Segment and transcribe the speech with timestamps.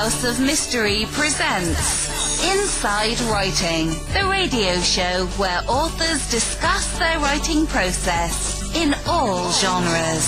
[0.00, 8.74] House of Mystery presents Inside Writing, the radio show where authors discuss their writing process
[8.74, 10.24] in all genres.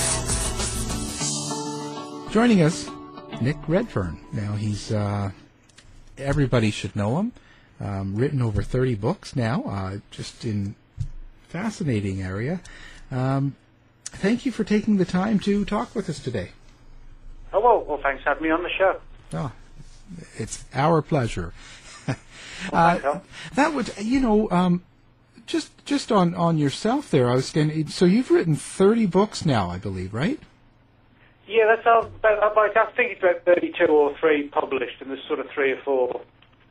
[2.30, 2.90] Joining us,
[3.40, 4.20] Nick Redfern.
[4.34, 5.30] Now he's uh,
[6.18, 7.32] everybody should know him.
[7.80, 10.74] Um, written over 30 books now, uh, just in
[11.48, 12.60] fascinating area.
[13.10, 13.56] Um,
[14.04, 16.50] thank you for taking the time to talk with us today.
[17.54, 19.00] Oh, well, well, thanks for having me on the show.
[19.34, 19.50] Oh,
[20.36, 21.52] it's our pleasure.
[22.72, 23.18] Uh,
[23.54, 24.82] that would, you know, um,
[25.46, 27.28] just just on on yourself there.
[27.28, 27.88] I was going.
[27.88, 30.38] So you've written 30 books now, I believe, right?
[31.48, 35.26] Yeah, that's all, about, about, I think it's about 32 or 3 published, and there's
[35.26, 36.20] sort of 3 or 4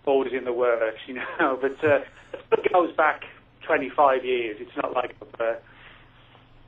[0.06, 1.60] always in the works, you know.
[1.62, 2.00] But uh,
[2.34, 3.22] it goes back
[3.68, 4.58] 25 years.
[4.60, 5.54] It's not like, uh,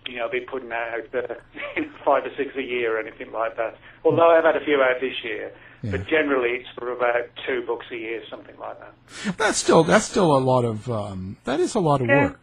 [0.05, 1.35] you know, been putting out uh,
[2.05, 3.77] 5 or 6 a year or anything like that.
[4.03, 5.51] Although I've had a few out this year.
[5.83, 5.91] Yeah.
[5.91, 9.37] But generally, it's sort of about two books a year, something like that.
[9.37, 12.27] That's still that's still a lot of um, that is a lot of Yeah.
[12.27, 12.39] work.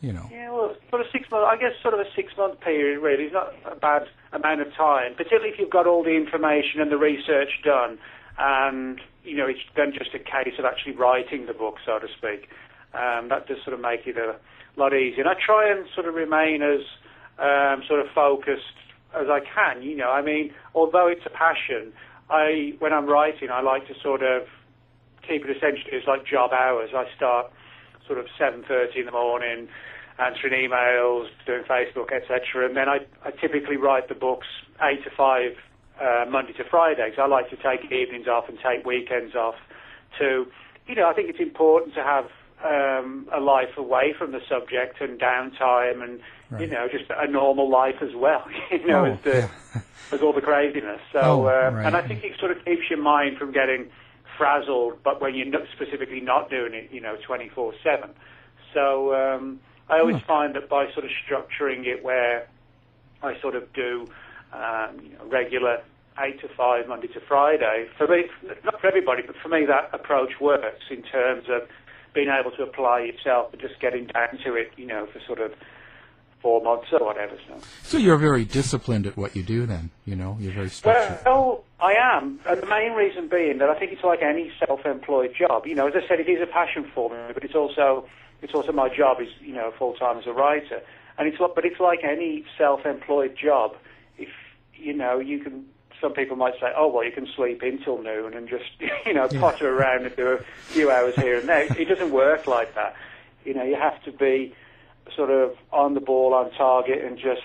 [0.00, 0.26] You know.
[0.32, 1.46] Yeah, well, sort of six months.
[1.48, 5.14] I guess sort of a six-month period really is not a bad amount of time,
[5.14, 7.98] particularly if you've got all the information and the research done,
[8.38, 12.06] and you know it's then just a case of actually writing the book, so to
[12.18, 12.48] speak.
[12.94, 14.36] Um, that does sort of make it a
[14.76, 15.20] lot easier.
[15.20, 16.80] And I try and sort of remain as
[17.38, 18.74] um, sort of focused
[19.14, 19.82] as I can.
[19.82, 21.92] You know, I mean, although it's a passion,
[22.30, 24.42] I when I'm writing, I like to sort of
[25.26, 26.90] keep it essentially as like job hours.
[26.94, 27.52] I start
[28.06, 29.68] sort of 7.30 in the morning,
[30.18, 32.66] answering emails, doing Facebook, etc.
[32.66, 34.46] And then I, I typically write the books
[34.82, 35.52] 8 to 5,
[36.00, 37.12] uh, Monday to Friday.
[37.14, 39.54] So I like to take evenings off and take weekends off
[40.18, 40.46] to,
[40.86, 42.26] you know, I think it's important to have
[42.64, 46.20] um, a life away from the subject and downtime and,
[46.60, 49.42] you know, just a normal life as well, you know, Oh, as, the,
[50.12, 51.00] as all the craziness.
[51.12, 51.86] So, Oh, uh, right.
[51.86, 53.88] and I think it sort of keeps your mind from getting
[54.38, 58.14] frazzled, but when you're not specifically not doing it, you know, 24/7.
[58.74, 60.26] So um, I always Hmm.
[60.26, 62.46] find that by sort of structuring it where
[63.22, 64.08] I sort of do
[64.52, 65.78] um, you know, regular
[66.20, 67.86] eight to five, Monday to Friday.
[67.96, 68.24] For me,
[68.64, 71.62] not for everybody, but for me, that approach works in terms of
[72.14, 75.40] being able to apply yourself and just getting down to it, you know, for sort
[75.40, 75.52] of
[76.42, 77.36] four months or whatever.
[77.48, 77.60] So.
[77.84, 79.64] So you're very disciplined at what you do.
[79.64, 81.20] Then you know you're very structured.
[81.24, 85.34] Well, I am, and the main reason being that I think it's like any self-employed
[85.38, 85.66] job.
[85.66, 88.06] You know, as I said, it is a passion for me, but it's also
[88.42, 90.82] it's also my job is you know full time as a writer,
[91.16, 93.76] and it's but it's like any self-employed job.
[94.18, 94.28] If
[94.74, 95.66] you know, you can.
[96.02, 98.70] Some people might say, "Oh, well, you can sleep in till noon and just
[99.06, 102.46] you know potter around and do a few hours here and there." It doesn't work
[102.46, 102.94] like that.
[103.46, 104.54] You know, you have to be
[105.16, 107.42] sort of on the ball, on target, and just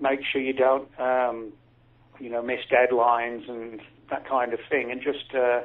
[0.00, 1.52] make sure you don't um,
[2.20, 4.90] you know, miss deadlines and that kind of thing.
[4.90, 5.62] And just uh,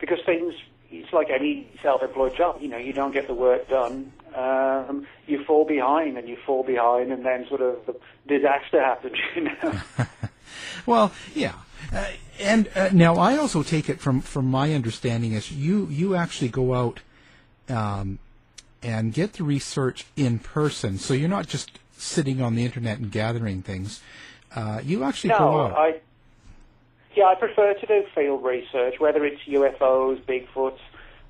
[0.00, 0.54] because things,
[0.90, 2.60] it's like any self-employed job.
[2.60, 6.64] You know, you don't get the work done, um, you fall behind, and you fall
[6.64, 9.16] behind, and then sort of disaster happens.
[9.36, 9.80] You know.
[10.84, 11.54] Well, yeah.
[11.92, 12.06] Uh,
[12.40, 16.48] and uh, now I also take it from from my understanding is you you actually
[16.48, 17.00] go out
[17.68, 18.18] um,
[18.82, 20.98] and get the research in person.
[20.98, 24.00] So you're not just sitting on the internet and gathering things.
[24.54, 25.72] Uh, you actually go no, out.
[25.72, 26.00] I.
[27.14, 30.78] Yeah, I prefer to do field research, whether it's UFOs, Bigfoot,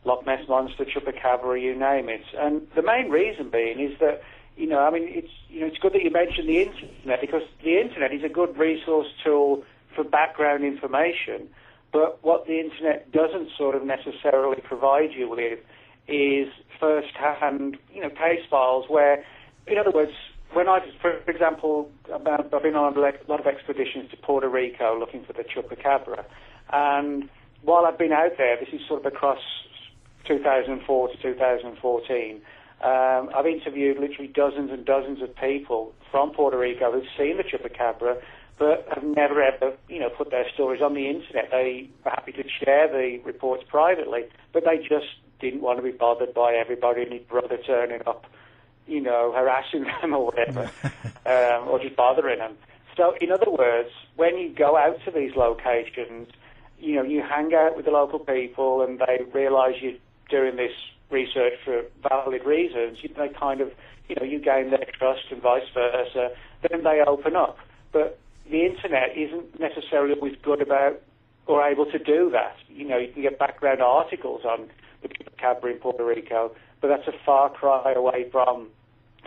[0.04, 2.22] Loch Ness monster, chupacabra, you name it.
[2.38, 4.22] And the main reason being is that,
[4.56, 7.42] you know, I mean, it's you know, it's good that you mentioned the internet because
[7.64, 9.64] the internet is a good resource tool
[9.94, 11.48] for background information.
[11.92, 15.58] But what the internet doesn't sort of necessarily provide you with
[16.08, 16.48] is
[16.80, 19.24] first-hand, you know, case files where,
[19.66, 20.12] in other words,
[20.52, 22.24] when I've, for example, I've
[22.62, 26.24] been on a lot of expeditions to Puerto Rico looking for the chupacabra,
[26.72, 27.28] and
[27.62, 29.38] while I've been out there, this is sort of across
[30.26, 32.40] 2004 to 2014.
[32.82, 37.44] Um, I've interviewed literally dozens and dozens of people from Puerto Rico who've seen the
[37.44, 38.20] chupacabra,
[38.58, 41.50] but have never ever, you know, put their stories on the internet.
[41.50, 45.06] They were happy to share the reports privately, but they just
[45.40, 48.26] didn't want to be bothered by everybody and his brother turning up,
[48.86, 50.70] you know, harassing them or whatever,
[51.26, 52.56] um, or just bothering them.
[52.96, 56.28] So, in other words, when you go out to these locations,
[56.78, 59.98] you know, you hang out with the local people and they realise you're
[60.28, 60.72] doing this
[61.10, 62.98] research for valid reasons.
[63.02, 63.72] You, they kind of,
[64.08, 66.30] you know, you gain their trust and vice versa.
[66.68, 67.58] Then they open up.
[67.92, 68.18] But
[68.50, 71.00] the internet isn't necessarily always good about
[71.46, 72.56] or able to do that.
[72.68, 74.70] You know, you can get background articles on
[75.02, 78.68] the chupacabra in Puerto Rico, but that's a far cry away from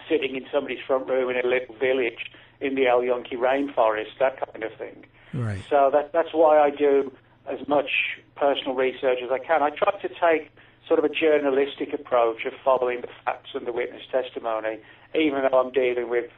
[0.09, 2.31] sitting in somebody's front room in a little village
[2.61, 5.05] in the El Yunque rainforest, that kind of thing.
[5.33, 5.61] right.
[5.69, 7.11] So that, that's why I do
[7.47, 7.89] as much
[8.35, 9.61] personal research as I can.
[9.61, 10.51] I try to take
[10.87, 14.79] sort of a journalistic approach of following the facts and the witness testimony,
[15.13, 16.29] even though I'm dealing with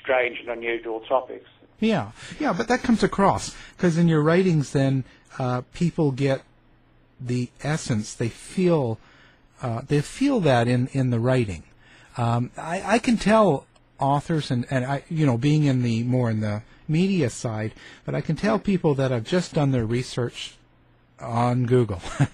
[0.00, 1.48] strange and unusual topics.
[1.80, 2.10] Yeah,
[2.40, 5.04] yeah, but that comes across because in your writings, then
[5.38, 6.42] uh, people get
[7.20, 8.14] the essence.
[8.14, 8.98] They feel
[9.62, 11.62] uh, they feel that in in the writing.
[12.16, 13.66] Um, I, I can tell
[14.00, 18.14] authors and and I you know being in the more in the media side, but
[18.14, 20.54] I can tell people that have just done their research
[21.20, 22.00] on Google.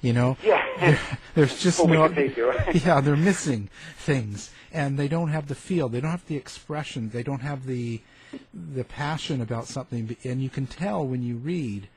[0.00, 0.98] you know, Yeah.
[1.34, 2.74] There's just Or no, Wikipedia, right?
[2.84, 7.10] yeah, they're missing things, and they don't have the feel, they don't have the expression,
[7.10, 8.00] they don't have the
[8.52, 11.88] the passion about something, and you can tell when you read.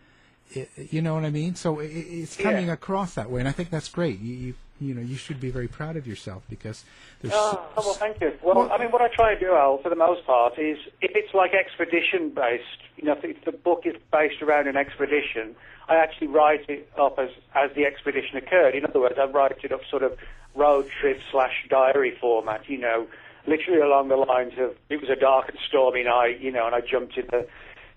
[0.51, 1.55] It, you know what I mean?
[1.55, 2.73] So it, it's coming Yeah.
[2.73, 4.19] across that way, and I think that's great.
[4.19, 6.85] You, you you know you should be very proud of yourself because
[7.21, 8.31] there's Oh, so- well, thank you.
[8.43, 10.77] Well, Well- I mean, what I try to do, Al, for the most part, is
[11.01, 12.63] if it's like expedition based,
[12.95, 15.55] you know, if the book is based around an expedition,
[15.89, 18.73] I actually write it up as as the expedition occurred.
[18.75, 20.17] In other words, I write it up sort of
[20.55, 22.69] road trip slash diary format.
[22.69, 23.07] You know,
[23.47, 26.75] literally along the lines of it was a dark and stormy night, you know, and
[26.75, 27.47] I jumped in the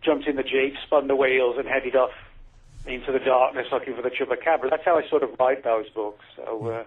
[0.02, 2.12] jumped in the jeep, spun the wheels, and headed off
[2.86, 4.70] into the darkness looking for the chupacabra.
[4.70, 6.24] That's how I sort of write those books.
[6.36, 6.66] So.
[6.66, 6.84] Uh,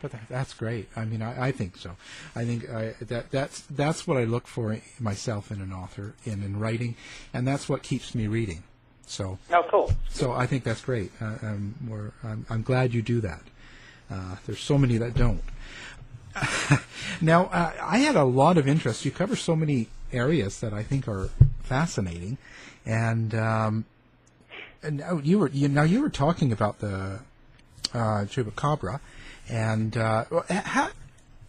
[0.00, 0.88] But that, that's great.
[0.94, 1.96] I mean, I, I think so.
[2.34, 6.44] I think I, that that's that's what I look for myself in an author and
[6.44, 6.96] in writing,
[7.32, 8.62] and that's what keeps me reading.
[9.06, 9.92] So, no, cool.
[10.08, 11.12] so I think that's great.
[11.20, 13.42] Uh, um, I'm, I'm glad you do that.
[14.10, 15.42] Uh, there's so many that don't.
[17.20, 19.04] now, uh, I had a lot of interest.
[19.04, 21.30] You cover so many areas that I think are
[21.62, 22.38] fascinating,
[22.84, 23.84] and um,
[24.82, 27.20] and now you were you, now you were talking about the
[27.92, 29.00] uh, chupacabra,
[29.48, 30.90] and uh, how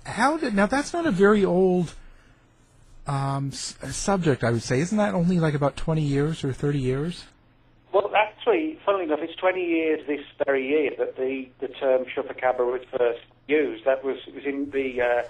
[0.06, 1.94] how did now that's not a very old
[3.06, 6.80] um, s- subject I would say isn't that only like about twenty years or thirty
[6.80, 7.26] years?
[7.94, 12.66] Well, actually, funnily enough, it's 20 years this very year that the, the term chupacabra
[12.72, 13.84] was first used.
[13.84, 15.24] That was was in the uh,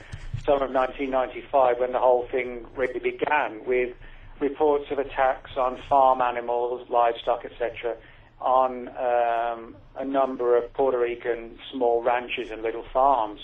[0.46, 3.96] summer of 1995 when the whole thing really began with
[4.40, 7.98] reports of attacks on farm animals, livestock, etc.,
[8.40, 13.42] on um, a number of Puerto Rican small ranches and little farms.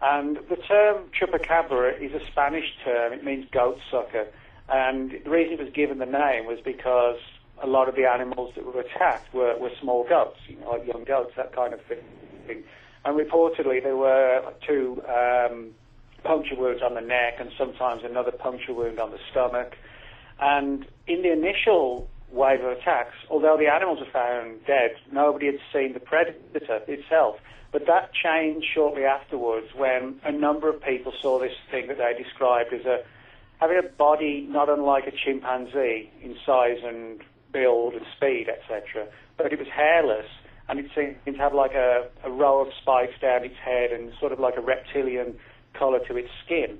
[0.00, 3.12] And the term chupacabra is a Spanish term.
[3.12, 4.28] It means goat sucker.
[4.68, 7.18] And the reason it was given the name was because
[7.62, 10.86] a lot of the animals that were attacked were, were small goats, you know, like
[10.86, 12.62] young goats, that kind of thing.
[13.04, 15.70] And reportedly, there were two um,
[16.24, 19.76] puncture wounds on the neck and sometimes another puncture wound on the stomach.
[20.40, 25.58] And in the initial wave of attacks, although the animals were found dead, nobody had
[25.72, 27.36] seen the predator itself.
[27.70, 32.14] But that changed shortly afterwards when a number of people saw this thing that they
[32.22, 33.02] described as a
[33.60, 37.20] having a body not unlike a chimpanzee in size and
[37.52, 39.06] build and speed, etc.
[39.36, 40.26] But it was hairless
[40.68, 44.12] and it seemed to have like a, a row of spikes down its head and
[44.20, 45.38] sort of like a reptilian
[45.72, 46.78] colour to its skin.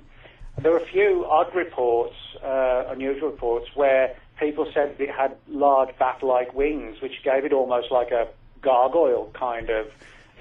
[0.61, 5.97] There were a few odd reports, uh, unusual reports, where people said it had large
[5.97, 8.27] bat-like wings, which gave it almost like a
[8.61, 9.87] gargoyle kind of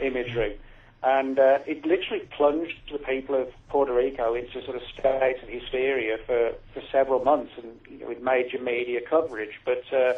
[0.00, 0.58] imagery.
[1.02, 5.48] And uh, it literally plunged the people of Puerto Rico into sort of state of
[5.48, 9.60] hysteria for, for several months, and you know, with major media coverage.
[9.64, 10.14] But uh,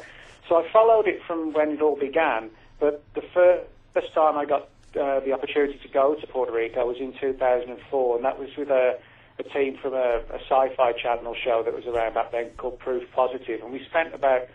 [0.48, 2.50] so I followed it from when it all began.
[2.78, 6.86] But the first, first time I got uh, the opportunity to go to Puerto Rico
[6.86, 8.98] was in 2004, and that was with a,
[9.38, 13.04] a team from a, a sci-fi channel show that was around back then called Proof
[13.12, 13.38] Positive.
[13.40, 14.48] Positive, and we spent about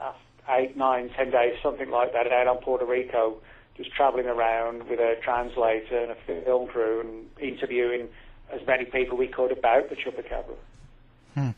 [0.00, 0.12] uh,
[0.48, 3.36] eight, nine, ten days, something like that, out on Puerto Rico,
[3.82, 8.08] just travelling around with a translator and a film crew and interviewing
[8.52, 11.54] as many people we could about the chupacabra.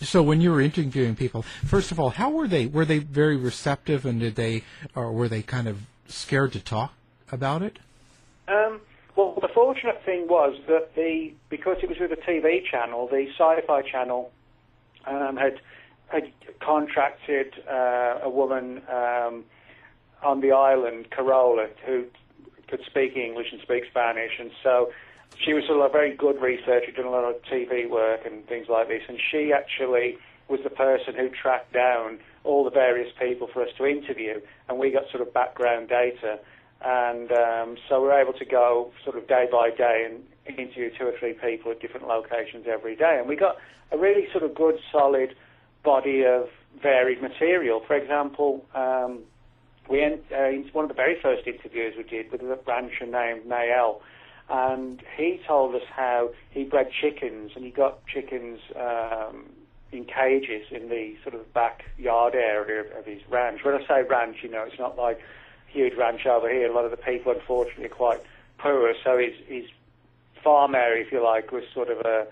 [0.00, 2.66] So when you were interviewing people, first of all, how were they?
[2.66, 6.94] Were they very receptive, and did they, or were they kind of scared to talk
[7.30, 7.78] about it?
[8.48, 8.80] Um,
[9.14, 13.26] well, the fortunate thing was that the because it was with a TV channel, the
[13.36, 14.32] Sci-Fi channel
[15.06, 15.60] um, had
[16.08, 19.44] had contracted uh, a woman um,
[20.22, 22.04] on the island, Carola, who
[22.68, 24.92] could speak English and speak Spanish, and so
[25.38, 28.46] she was sort of a very good researcher, done a lot of TV work and
[28.46, 33.12] things like this, and she actually was the person who tracked down all the various
[33.18, 36.38] people for us to interview, and we got sort of background data.
[36.82, 41.06] And um, so we're able to go sort of day by day and interview two
[41.06, 43.16] or three people at different locations every day.
[43.18, 43.56] And we got
[43.92, 45.34] a really sort of good, solid
[45.84, 46.48] body of
[46.82, 47.82] varied material.
[47.86, 49.20] For example, um,
[49.90, 53.06] we en- uh, in one of the very first interviews we did with a rancher
[53.06, 54.00] named Nael,
[54.48, 59.46] and he told us how he bred chickens and he got chickens um,
[59.92, 63.64] in cages in the sort of backyard area of, of his ranch.
[63.64, 65.20] When I say ranch, you know, it's not like
[65.66, 66.70] huge ranch over here.
[66.70, 68.20] A lot of the people, unfortunately, are quite
[68.58, 69.64] poor, so his, his
[70.42, 72.26] farm area, if you like, was sort of a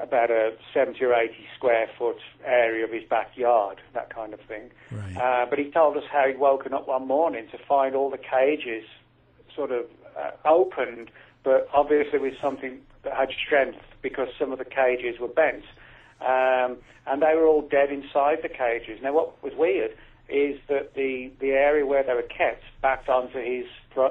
[0.00, 4.70] about a 70 or 80 square foot area of his backyard, that kind of thing.
[4.90, 5.16] Right.
[5.16, 8.18] Uh, but he told us how he'd woken up one morning to find all the
[8.18, 8.84] cages
[9.54, 9.86] sort of
[10.18, 11.10] uh, opened,
[11.42, 15.64] but obviously with something that had strength because some of the cages were bent.
[16.20, 19.00] Um, and they were all dead inside the cages.
[19.02, 19.90] Now, what was weird
[20.28, 23.66] is that the, the area where they were kept backed onto his,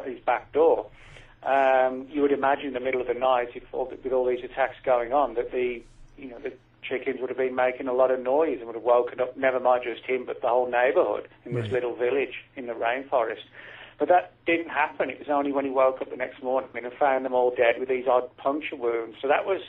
[0.06, 0.88] his back door
[1.46, 4.44] um, you would imagine in the middle of the night, if all, with all these
[4.44, 5.82] attacks going on, that the
[6.18, 8.84] you know the chickens would have been making a lot of noise and would have
[8.84, 11.74] woken up, never mind just him, but the whole neighbourhood in this Right.
[11.74, 13.44] little village in the rainforest.
[14.00, 15.10] But that didn't happen.
[15.10, 17.80] It was only when he woke up the next morning and found them all dead
[17.80, 19.16] with these odd puncture wounds.
[19.22, 19.62] So that was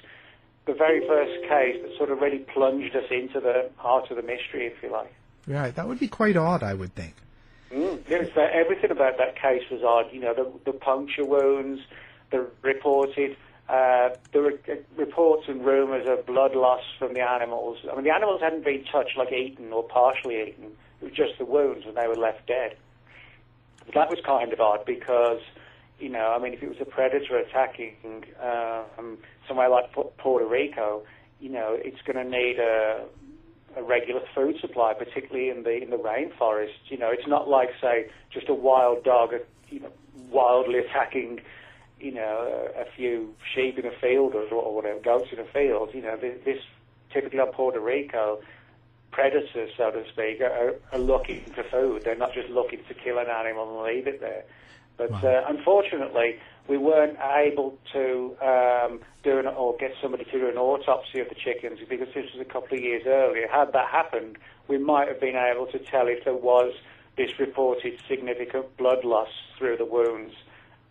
[0.66, 4.23] the very first case that sort of really plunged us into the heart of the
[4.23, 5.14] mystery, if you like.
[5.47, 5.75] Right.
[5.76, 7.14] That would be quite odd, I would think.
[7.75, 7.99] Mm.
[8.09, 10.12] Yeah, it's, uh, everything about that case was odd.
[10.14, 11.81] You know, the, the puncture wounds,
[12.31, 13.37] the reported,
[13.69, 17.78] uh, the re- uh, reports and rumours of blood loss from the animals.
[17.90, 20.71] I mean, the animals hadn't been touched, like eaten or partially eaten.
[21.00, 22.76] It was just the wounds, and they were left dead.
[23.87, 25.40] But that was kind of odd because,
[25.99, 30.47] you know, I mean, if it was a predator attacking um, somewhere like Pu- Puerto
[30.47, 31.02] Rico,
[31.40, 33.04] you know, it's going to need a
[33.76, 36.75] a regular food supply, particularly in the in the rainforest.
[36.87, 39.35] You know, it's not like say just a wild dog,
[39.69, 39.93] you know,
[40.31, 41.40] wildly attacking,
[42.00, 45.90] you know, a, few sheep in a field or, or whatever, goats in a field.
[45.93, 46.59] You know, this, this
[47.12, 48.40] typically on Puerto Rico,
[49.11, 52.02] predators, so to speak, are, are looking for food.
[52.04, 54.45] They're not just looking to kill an animal and leave it there.
[54.96, 55.20] But Wow.
[55.24, 60.56] uh, unfortunately, we weren't able to um, do an, or get somebody to do an
[60.56, 63.46] autopsy of the chickens because this was a couple of years earlier.
[63.48, 66.72] Had that happened, we might have been able to tell if there was
[67.16, 70.34] this reported significant blood loss through the wounds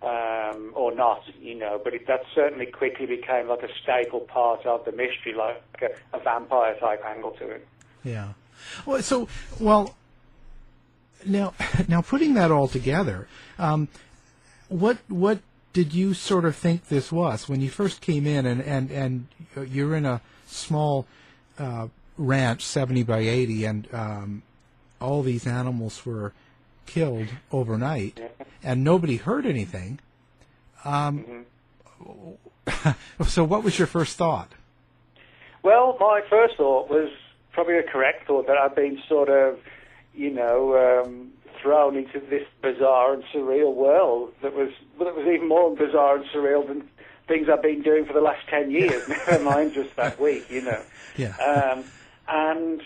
[0.02, 1.80] um, or not, you know.
[1.84, 6.18] But it, that certainly quickly became like a staple part of the mystery, like a,
[6.18, 7.68] a vampire type angle to it.
[8.04, 8.34] Yeah.
[8.86, 9.28] Well, so
[9.60, 9.96] well.
[11.26, 11.54] Now,
[11.88, 13.28] now putting that all together,
[13.60, 13.88] um,
[14.70, 15.40] what what
[15.74, 19.28] did you sort of think this was when you first came in, and and and
[19.70, 21.06] you're in a small
[21.58, 21.88] uh,
[22.18, 24.44] ranch, seventy by eighty, and um,
[25.02, 26.34] all these animals were
[26.86, 28.20] killed overnight,
[28.64, 30.00] and nobody heard anything.
[30.86, 31.46] Um,
[33.28, 34.52] so, what was your first thought?
[35.64, 37.10] Well, my first thought was
[37.52, 39.60] probably a correct thought that I've been sort of,
[40.14, 45.28] you know, um, thrown into this bizarre and surreal world that was well, that was
[45.28, 46.88] even more bizarre and surreal than
[47.28, 49.08] things I've been doing for the last ten years.
[49.08, 50.82] Never mind just that week, you know.
[51.16, 51.36] Yeah.
[51.38, 51.84] Um,
[52.28, 52.82] and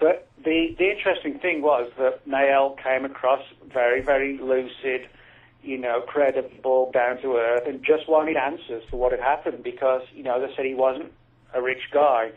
[0.00, 5.06] but the the interesting thing was that Nael came across very very lucid,
[5.62, 10.00] you know, credible, down to earth, and just wanted answers to what had happened because
[10.14, 11.12] you know they said he wasn't
[11.52, 12.30] a rich guy,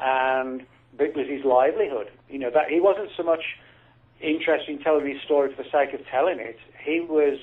[0.00, 0.64] and
[0.98, 2.10] it was his livelihood.
[2.28, 3.42] You know that he wasn't so much
[4.20, 6.58] interested in telling his story for the sake of telling it.
[6.82, 7.38] He was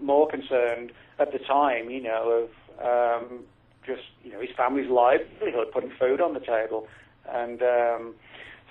[0.00, 3.40] more concerned at the time, you know, of um,
[3.86, 6.86] just you know his family's livelihood, putting food on the table,
[7.28, 8.14] and um,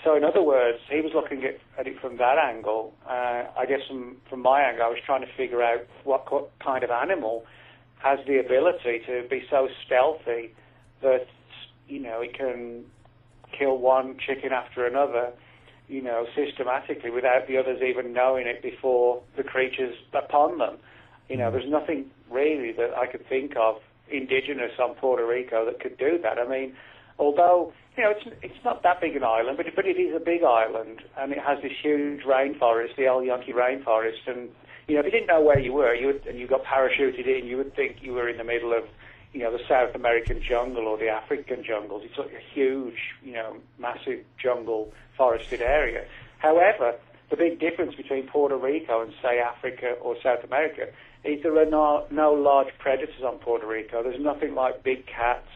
[0.03, 2.93] so in other words, he was looking at, at it from that angle.
[3.05, 6.49] Uh, I guess from from my angle, I was trying to figure out what co-
[6.63, 7.45] kind of animal
[7.99, 10.53] has the ability to be so stealthy
[11.01, 11.27] that
[11.87, 12.85] you know it can
[13.57, 15.31] kill one chicken after another,
[15.87, 20.77] you know, systematically without the others even knowing it before the creatures upon them.
[21.27, 23.75] You know, there's nothing really that I could think of
[24.11, 26.37] indigenous on Puerto Rico that could do that.
[26.39, 26.73] I mean,
[27.17, 30.23] although you know it's it's not that big an island, but but it is a
[30.23, 34.49] big island, and it has this huge rainforest, the El Yunque rainforest, and
[34.87, 37.27] you know if you didn't know where you were, you would, and you got parachuted
[37.27, 38.83] in, you would think you were in the middle of
[39.33, 42.03] you know the South American jungle or the African jungles.
[42.05, 46.05] It's like a huge, you know, massive jungle forested area.
[46.39, 46.95] However,
[47.29, 50.87] the big difference between Puerto Rico and say Africa or South America
[51.23, 54.01] is there are no, no large predators on Puerto Rico.
[54.01, 55.49] There's nothing like big cats,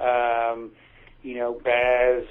[0.00, 0.70] um,
[1.22, 2.26] you know, bears,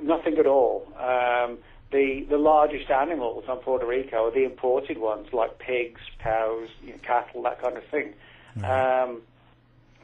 [0.00, 0.86] nothing at all.
[0.96, 1.58] Um,
[1.92, 6.90] the the largest animals on Puerto Rico are the imported ones, like pigs, cows, you
[6.92, 8.14] know, cattle, that kind of thing.
[8.64, 9.22] Um,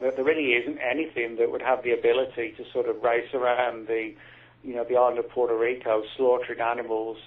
[0.01, 3.87] there, there really isn't anything that would have the ability to sort of race around
[3.87, 4.13] the,
[4.63, 7.17] you know, the island of Puerto Rico, slaughtering animals,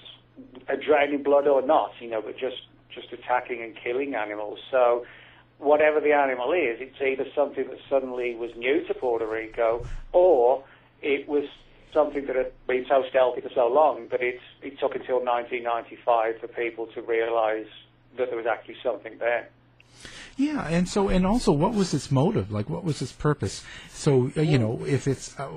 [0.68, 2.56] uh, draining blood or not, you know, but just
[2.94, 4.58] just attacking and killing animals.
[4.70, 5.04] So
[5.58, 10.62] whatever the animal is, it's either something that suddenly was new to Puerto Rico, or
[11.02, 11.44] it was
[11.92, 16.38] something that had been so stealthy for so long that it's, it took until 1995
[16.40, 17.68] for people to realise
[18.16, 19.48] that there was actually something there.
[20.36, 22.50] Yeah, and so and also, what was its motive?
[22.50, 23.64] Like, what was its purpose?
[23.90, 25.48] So uh, you know, if it's uh,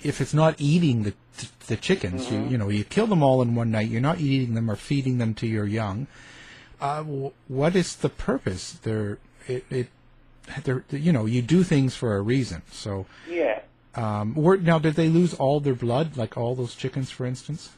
[0.00, 1.14] if it's not eating the
[1.66, 2.44] the chickens, mm-hmm.
[2.44, 3.88] you you know, you kill them all in one night.
[3.88, 6.06] You're not eating them or feeding them to your young.
[6.80, 8.72] Uh, w- what is the purpose?
[8.72, 9.88] They're it, it
[10.64, 12.62] they're you know you do things for a reason.
[12.70, 13.60] So yeah.
[13.96, 17.70] Um, were, now, did they lose all their blood, like all those chickens, for instance?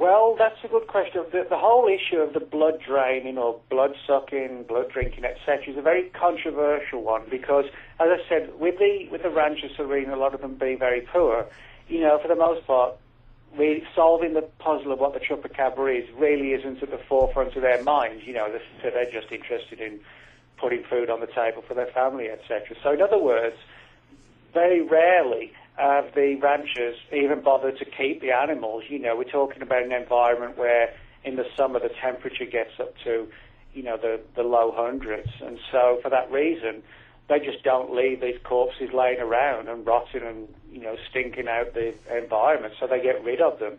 [0.00, 1.24] Well, that's a good question.
[1.30, 5.76] The, the whole issue of the blood draining or blood sucking, blood drinking, etc., is
[5.76, 7.66] a very controversial one because,
[8.00, 11.02] as I said, with the with the ranchers, Serena, a lot of them being very
[11.02, 11.44] poor,
[11.86, 12.94] you know, for the most part,
[13.58, 17.60] really solving the puzzle of what the chupacabra is really isn't at the forefront of
[17.60, 18.22] their minds.
[18.24, 20.00] You know, they're, they're just interested in
[20.56, 22.74] putting food on the table for their family, etc.
[22.82, 23.56] So, in other words,
[24.54, 28.84] very rarely have the ranchers even bothered to keep the animals.
[28.88, 30.94] You know, we're talking about an environment where
[31.24, 33.28] in the summer the temperature gets up to,
[33.74, 35.30] you know, the, the low hundreds.
[35.40, 36.82] And so for that reason,
[37.28, 41.74] they just don't leave these corpses laying around and rotting and, you know, stinking out
[41.74, 42.74] the environment.
[42.78, 43.74] So they get rid of them.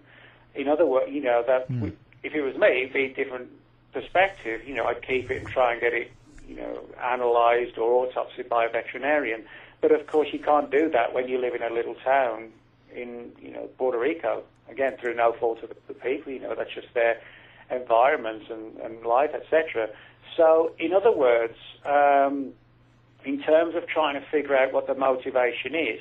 [0.55, 1.93] In other words, you know, that mm.
[2.23, 3.49] if it was me, it'd be a different
[3.93, 4.61] perspective.
[4.65, 6.11] You know, I'd keep it and try and get it,
[6.47, 9.43] you know, analysed or autopsied by a veterinarian.
[9.81, 12.51] But of course, you can't do that when you live in a little town
[12.93, 14.43] in you know Puerto Rico.
[14.69, 17.19] Again, through no fault of the, people, you know that's just their
[17.69, 19.89] environment and, and life, etc.
[20.37, 22.53] So, in other words, um,
[23.25, 25.99] in terms of trying to figure out what the motivation is,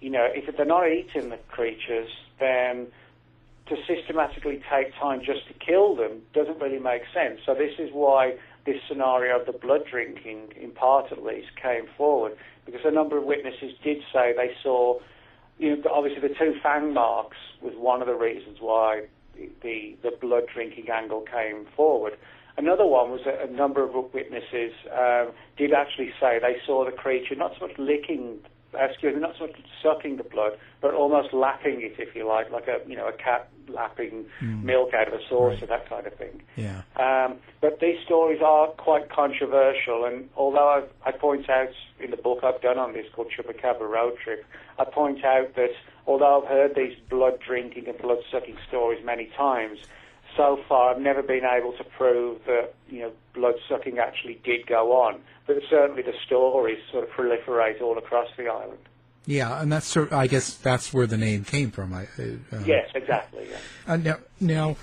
[0.00, 2.08] you know, if they're not eating the creatures,
[2.40, 2.88] then
[3.66, 7.40] to systematically take time just to kill them doesn't really make sense.
[7.44, 8.36] So this is why
[8.66, 13.16] this scenario of the blood drinking, in part at least, came forward because a number
[13.16, 14.98] of witnesses did say they saw,
[15.58, 19.06] you know, obviously the two fang marks was one of the reasons why
[19.62, 22.14] the the blood drinking angle came forward.
[22.56, 26.90] Another one was that a number of witnesses um, did actually say they saw the
[26.90, 28.40] creature not so much licking
[28.74, 32.50] excuse me, not so much sucking the blood, but almost lapping it, if you like,
[32.50, 34.62] like a you know a cat lapping mm.
[34.62, 35.68] milk out of a saucer, right.
[35.68, 36.42] that kind of thing.
[36.56, 36.82] Yeah.
[36.96, 42.16] Um, but these stories are quite controversial, and although I've, I point out in the
[42.16, 44.44] book I've done on this called Chupacabra Road Trip,
[44.78, 45.72] I point out that
[46.06, 49.78] although I've heard these blood drinking and blood sucking stories many times,
[50.36, 54.66] so far I've never been able to prove that you know blood sucking actually did
[54.66, 58.78] go on but certainly the stories sort of proliferate all across the island.
[59.26, 61.92] Yeah, and that's sort I guess that's where the name came from.
[61.92, 63.48] I, uh, yes, exactly.
[63.50, 63.56] Yeah.
[63.86, 64.76] Uh, now, now,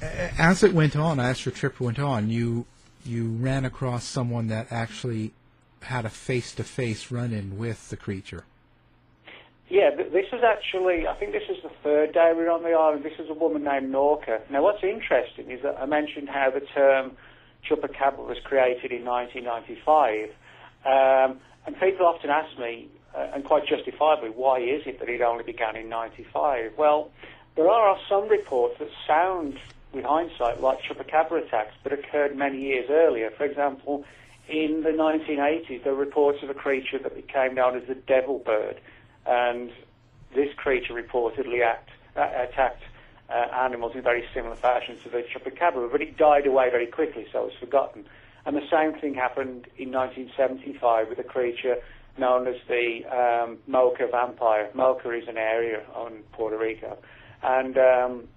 [0.00, 2.66] as it went on, as your trip went on, you
[3.04, 5.32] you ran across someone that actually
[5.82, 8.44] had a face-to-face run-in with the creature.
[9.70, 12.70] Yeah, this is actually, I think this is the third day we were on the
[12.70, 13.04] island.
[13.04, 14.40] This is a woman named Norka.
[14.50, 17.12] Now, what's interesting is that I mentioned how the term
[17.64, 20.30] Chupacabra was created in 1995.
[20.84, 25.20] Um, and people often ask me, uh, and quite justifiably, why is it that it
[25.20, 26.72] only began in 95?
[26.76, 27.12] Well,
[27.54, 29.56] there are some reports that sound,
[29.92, 33.30] with hindsight, like Chupacabra attacks, but occurred many years earlier.
[33.30, 34.04] For example,
[34.48, 38.40] in the 1980s, there were reports of a creature that became known as the devil
[38.40, 38.80] bird,
[39.26, 39.70] and
[40.34, 42.82] this creature reportedly act, uh, attacked
[43.28, 47.26] uh, animals in very similar fashion to the chupacabra, but it died away very quickly,
[47.32, 48.04] so it was forgotten.
[48.46, 51.76] And the same thing happened in 1975 with a creature
[52.18, 54.70] known as the um, Moca vampire.
[54.74, 56.98] Moca is an area on Puerto Rico.
[57.42, 58.28] And um,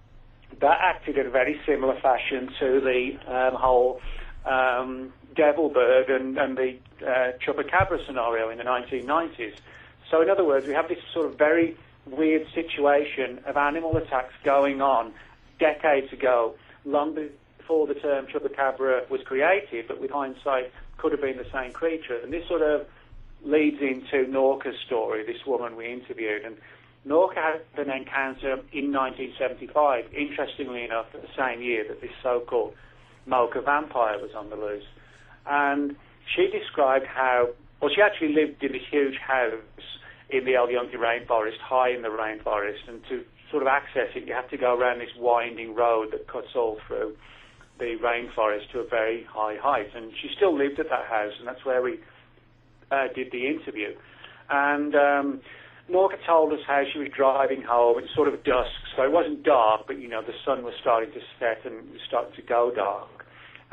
[0.62, 4.02] that acted in a very similar fashion to the um, whole
[4.46, 9.56] um, devil bird and, and the uh, chupacabra scenario in the 1990s.
[10.14, 14.36] So, in other words, we have this sort of very weird situation of animal attacks
[14.44, 15.12] going on
[15.58, 16.54] decades ago,
[16.86, 17.16] long
[17.58, 22.16] before the term chupacabra was created, but with hindsight could have been the same creature.
[22.22, 22.86] And this sort of
[23.42, 26.46] leads into Norka's story, this woman we interviewed.
[26.46, 26.58] And
[27.08, 32.76] Norka had an encounter in 1975, interestingly enough, the same year that this so-called
[33.28, 34.86] Moca vampire was on the loose.
[35.48, 35.96] And
[36.36, 37.50] she described how,
[37.82, 39.58] well, she actually lived in a huge house
[40.34, 44.28] in the El Yunque rainforest, high in the rainforest, and to sort of access it,
[44.28, 47.16] you have to go around this winding road that cuts all through
[47.80, 49.88] the rainforest to a very high height.
[49.96, 52.00] And she still lived at that house, and that's where we
[52.92, 53.96] uh, did the interview.
[54.50, 55.42] And um,
[55.90, 58.00] Norka told us how she was driving home.
[58.00, 61.12] It's sort of dusk, so it wasn't dark, but you know the sun was starting
[61.14, 63.23] to set and it was starting to go dark.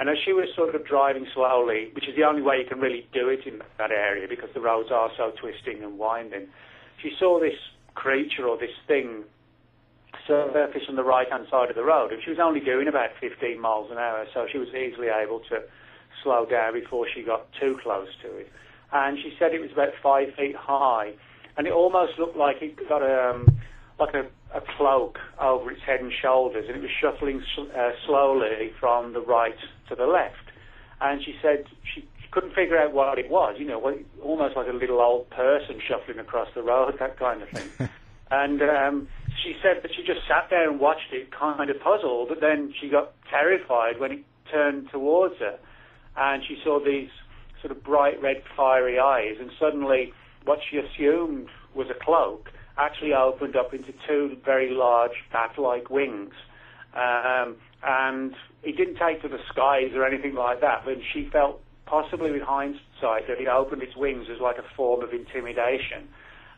[0.01, 2.81] And as she was sort of driving slowly, which is the only way you can
[2.81, 6.49] really do it in that area because the roads are so twisting and winding,
[7.03, 7.53] she saw this
[7.95, 9.25] creature or this thing
[10.27, 13.61] surfaced on the right-hand side of the road, and she was only doing about 15
[13.61, 15.61] miles an hour, so she was easily able to
[16.23, 18.49] slow down before she got too close to it.
[18.93, 21.13] And she said it was about five feet high,
[21.59, 23.61] and it almost looked like it got a um,
[23.99, 24.25] like a,
[24.57, 27.43] a cloak over its head and shoulders, and it was shuffling
[27.77, 29.55] uh, slowly from the right
[29.91, 30.37] to the left.
[31.01, 34.73] And she said she couldn't figure out what it was, you know, almost like a
[34.73, 37.89] little old person shuffling across the road, that kind of thing.
[38.31, 39.09] and um,
[39.43, 42.73] she said that she just sat there and watched it, kind of puzzled, but then
[42.81, 45.59] she got terrified when it turned towards her,
[46.17, 47.09] and she saw these
[47.61, 50.13] sort of bright red fiery eyes, and suddenly
[50.45, 56.33] what she assumed was a cloak actually opened up into two very large bat-like wings.
[56.95, 61.61] Um, and it didn't take to the skies or anything like that, but she felt
[61.87, 66.09] possibly with hindsight that it opened its wings as like a form of intimidation.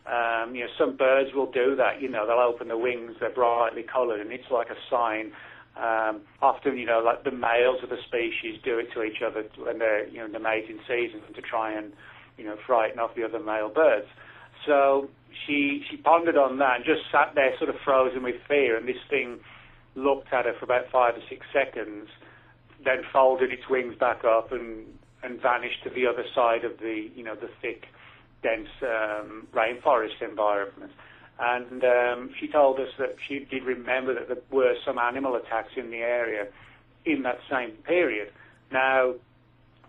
[0.04, 2.02] Um, you know, some birds will do that.
[2.02, 5.32] You know, they'll open the wings, they're brightly coloured, and it's like a sign.
[5.76, 9.44] Um, often, you know, like the males of the species do it to each other
[9.56, 11.92] when they're, you know, in the mating season to try and,
[12.36, 14.08] you know, frighten off the other male birds.
[14.66, 15.08] So
[15.46, 18.76] she she pondered on that and just sat there, sort of frozen with fear.
[18.76, 19.40] And this thing
[19.94, 22.08] looked at her for about five or six seconds,
[22.84, 24.86] then folded its wings back up and
[25.22, 27.86] and vanished to the other side of the you know the thick,
[28.42, 30.92] dense um, rainforest environment.
[31.38, 35.72] And um, she told us that she did remember that there were some animal attacks
[35.76, 36.46] in the area
[37.04, 38.30] in that same period.
[38.70, 39.14] Now,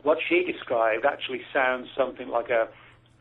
[0.01, 2.67] what she described actually sounds something like a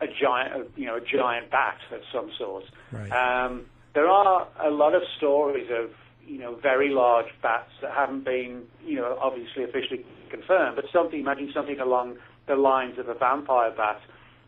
[0.01, 2.65] a giant, you know, a giant bat of some sort.
[2.91, 3.11] Right.
[3.11, 5.91] Um, there are a lot of stories of
[6.25, 11.19] you know very large bats that haven't been you know obviously officially confirmed, but something
[11.19, 13.99] imagine something along the lines of a vampire bat,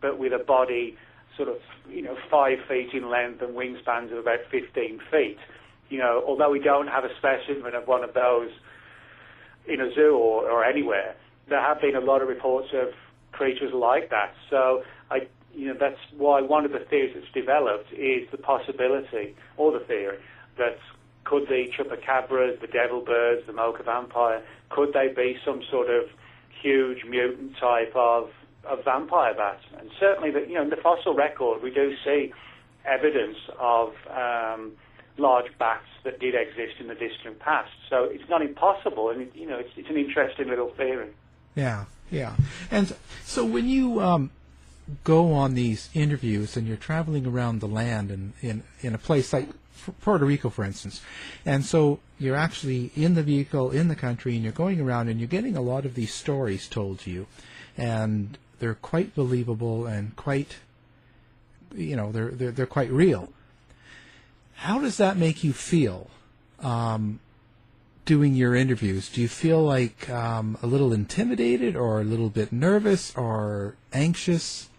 [0.01, 0.97] but with a body
[1.37, 1.57] sort of
[1.89, 5.37] you know five feet in length and wingspans of about 15 feet.
[5.89, 8.49] You know, although we don't have a specimen of one of those
[9.67, 11.15] in a zoo or, or anywhere,
[11.47, 12.89] there have been a lot of reports of
[13.31, 14.33] creatures like that.
[14.49, 19.35] So I, you know, that's why one of the theories that's developed is the possibility,
[19.57, 20.17] or the theory,
[20.57, 20.77] that
[21.25, 26.05] could the chupacabras, the devil birds, the Moca vampire, could they be some sort of
[26.61, 28.29] huge mutant type of,
[28.63, 29.59] of vampire bat?
[29.77, 32.31] And certainly, the, you know, in the fossil record, we do see
[32.85, 34.71] evidence of um,
[35.17, 37.71] large bats that did exist in the distant past.
[37.89, 41.09] So it's not impossible, and you know, it's, it's an interesting little theory.
[41.55, 42.35] Yeah, yeah.
[42.69, 44.29] And so when you um,
[45.03, 49.33] go on these interviews and you're traveling around the land and in, in a place
[49.33, 49.49] like
[50.01, 51.01] Puerto Rico, for instance,
[51.45, 55.19] and so you're actually in the vehicle in the country and you're going around and
[55.19, 57.27] you're getting a lot of these stories told to you,
[57.77, 60.57] and they're quite believable and quite,
[61.75, 63.29] you know, they're they're, they're quite real.
[64.55, 66.09] How does that make you feel?
[66.59, 67.19] Um,
[68.05, 72.53] doing your interviews, do you feel like um, a little intimidated or a little bit
[72.53, 74.69] nervous or anxious?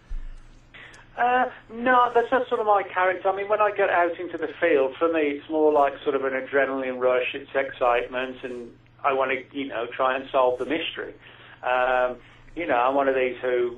[1.17, 3.27] Uh, no, that's not sort of my character.
[3.27, 6.15] I mean, when I get out into the field, for me, it's more like sort
[6.15, 7.33] of an adrenaline rush.
[7.33, 8.69] It's excitement, and
[9.03, 11.15] I want to, you know, try and solve the mystery.
[11.63, 12.17] Um,
[12.55, 13.77] you know, I'm one of these who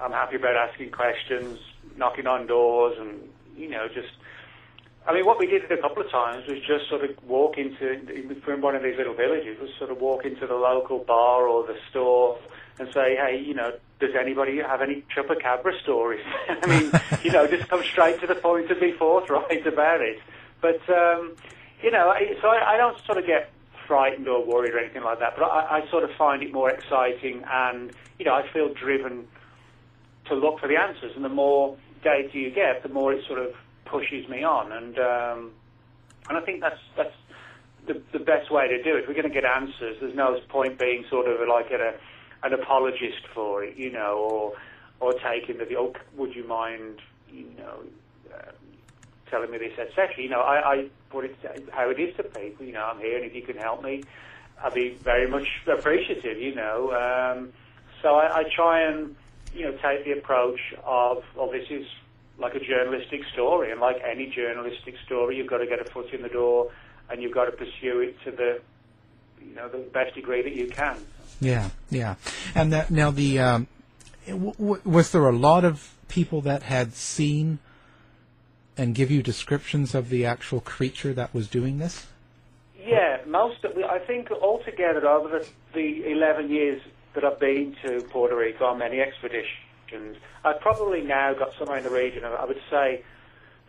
[0.00, 1.58] I'm happy about asking questions,
[1.96, 4.10] knocking on doors, and you know, just
[5.06, 7.98] I mean, what we did a couple of times was just sort of walk into,
[8.44, 11.66] from one of these little villages, was sort of walk into the local bar or
[11.66, 12.38] the store
[12.78, 16.24] and say, hey, you know, does anybody have any chupacabra stories?
[16.48, 20.20] I mean, you know, just come straight to the point and be forthright about it.
[20.60, 21.36] But, um,
[21.82, 23.50] you know, so I, I don't sort of get
[23.86, 26.70] frightened or worried or anything like that, but I, I sort of find it more
[26.70, 29.26] exciting and, you know, I feel driven
[30.26, 31.12] to look for the answers.
[31.14, 34.98] And the more data you get, the more it sort of pushes me on, and
[34.98, 35.50] um,
[36.28, 37.14] and I think that's that's
[37.86, 39.06] the the best way to do it.
[39.06, 39.96] We're going to get answers.
[40.00, 41.94] There's no point being sort of like a
[42.42, 44.52] an apologist for it, you know, or
[45.00, 47.00] or taking the oh, would you mind,
[47.30, 47.80] you know.
[48.32, 48.52] Uh,
[49.30, 50.10] telling me this, etc.
[50.18, 51.34] You know, I, I put it
[51.70, 52.66] how it is to people.
[52.66, 54.04] You know, I'm here, and if you can help me,
[54.62, 56.38] I'd be very much appreciative.
[56.38, 57.52] You know, um,
[58.02, 59.16] so I, I try and
[59.54, 61.86] you know take the approach of, well, this is
[62.38, 63.70] like a journalistic story.
[63.70, 66.70] And like any journalistic story, you've got to get a foot in the door
[67.10, 68.60] and you've got to pursue it to the
[69.46, 70.96] you know the best degree that you can.
[71.40, 72.14] Yeah, yeah.
[72.54, 73.66] And that now the um,
[74.26, 77.58] w- w- was there a lot of people that had seen
[78.76, 82.06] and give you descriptions of the actual creature that was doing this?
[82.84, 86.82] Yeah, most of I think altogether over the, the 11 years
[87.14, 91.84] that I've been to Puerto Rico on many expeditions, I've probably now got somewhere in
[91.84, 93.04] the region of, I would say,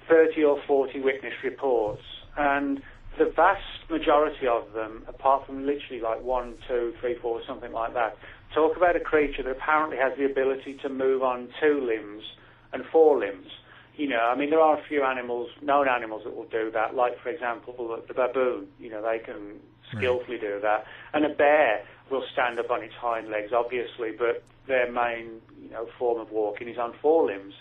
[0.08, 2.04] 30 or 40 witness reports,
[2.38, 2.82] and
[3.18, 7.94] the vast majority of them, apart from literally like one, two, three, four, something like
[7.94, 8.18] that,
[8.54, 12.24] talk about a creature that apparently has the ability to move on two limbs
[12.72, 13.48] and four limbs.
[13.96, 16.96] You know, I mean, there are a few animals, known animals that will do that,
[16.96, 18.68] like, for example, the, the baboon.
[18.80, 19.60] You know, they can
[19.92, 20.86] skillfully do that.
[21.14, 25.70] And a bear will stand up on its hind legs, obviously, but their main, you
[25.70, 27.54] know, form of walking is on four limbs.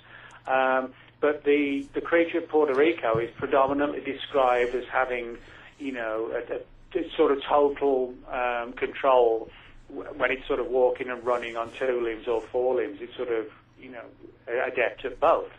[0.47, 5.39] Um, but the, the creature of Puerto Rico is predominantly described as having,
[5.79, 9.49] you know, a, a, sort of total um, control
[9.89, 12.99] when it's sort of walking and running on two limbs or four limbs.
[13.01, 13.47] It's sort of,
[13.81, 14.05] you know,
[14.67, 15.51] adept at both.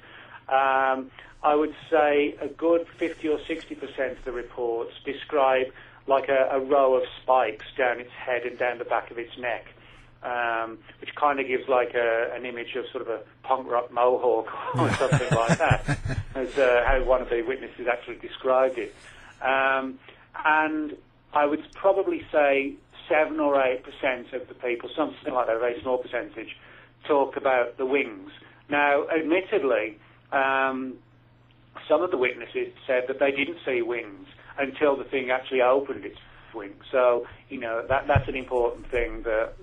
[0.49, 1.09] Um,
[1.41, 5.67] I would say a good 50 or 60 percent of the reports describe
[6.07, 9.37] like a, a, row of spikes down its head and down the back of its
[9.37, 9.67] neck,
[10.23, 13.91] um, which kind of gives like a, an image of sort of a punk rock
[13.91, 15.97] mohawk or something like that,
[16.35, 18.95] as uh, how one of the witnesses actually described it.
[19.41, 19.99] Um,
[20.45, 20.95] and
[21.33, 22.75] I would probably say
[23.09, 26.57] seven or eight percent of the people, something like that, a very small percentage,
[27.07, 28.31] talk about the wings.
[28.69, 29.99] Now, admittedly,
[30.31, 30.95] um,
[31.87, 36.05] some of the witnesses said that they didn't see wings until the thing actually opened
[36.05, 36.17] its
[36.53, 36.83] wings.
[36.91, 39.53] So, you know, that that's an important thing that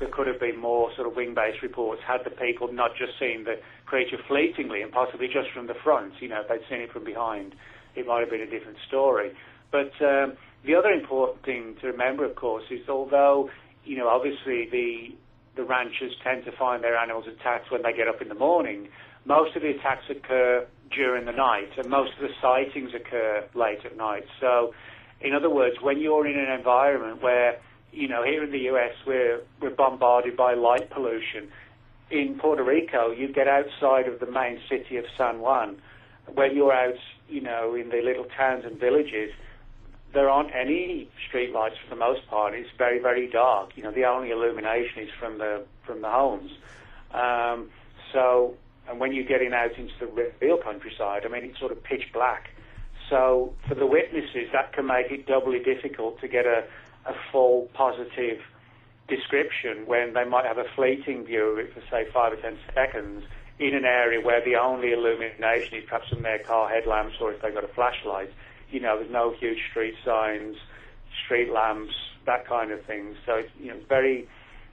[0.00, 3.44] there could have been more sort of wing-based reports had the people not just seen
[3.44, 6.14] the creature fleetingly and possibly just from the front.
[6.20, 7.54] You know, if they'd seen it from behind,
[7.94, 9.30] it might have been a different story.
[9.70, 10.34] But um,
[10.64, 13.50] the other important thing to remember, of course, is although,
[13.84, 15.14] you know, obviously the
[15.56, 18.88] the ranchers tend to find their animals attacked when they get up in the morning,
[19.24, 23.84] most of the attacks occur during the night, and most of the sightings occur late
[23.84, 24.24] at night.
[24.40, 24.72] So,
[25.20, 27.60] in other words, when you're in an environment where,
[27.92, 31.48] you know, here in the US we're we're bombarded by light pollution.
[32.10, 35.80] In Puerto Rico, you get outside of the main city of San Juan.
[36.34, 36.98] When you're out,
[37.28, 39.30] you know, in the little towns and villages,
[40.12, 42.54] there aren't any street lights for the most part.
[42.54, 43.76] It's very, very dark.
[43.76, 46.50] You know, the only illumination is from the from the homes.
[47.12, 47.70] Um,
[48.12, 48.56] so
[48.90, 52.12] and when you're getting out into the real countryside, I mean, it's sort of pitch
[52.12, 52.50] black.
[53.08, 56.64] So for the witnesses, that can make it doubly difficult to get a,
[57.06, 58.40] a full positive
[59.08, 62.56] description when they might have a fleeting view of it for, say, five or ten
[62.74, 63.24] seconds
[63.58, 67.42] in an area where the only illumination is perhaps from their car headlamps or if
[67.42, 68.32] they've got a flashlight.
[68.70, 70.56] You know, there's no huge street signs,
[71.24, 73.16] street lamps, that kind of thing.
[73.26, 74.28] So, it's, you know, very,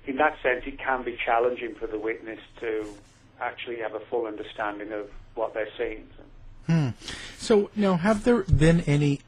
[0.06, 2.88] in that sense, it can be challenging for the witness to
[3.42, 6.08] actually have a full understanding of what they're seeing.
[6.68, 6.90] Hmm.
[7.38, 9.22] So now, have there been any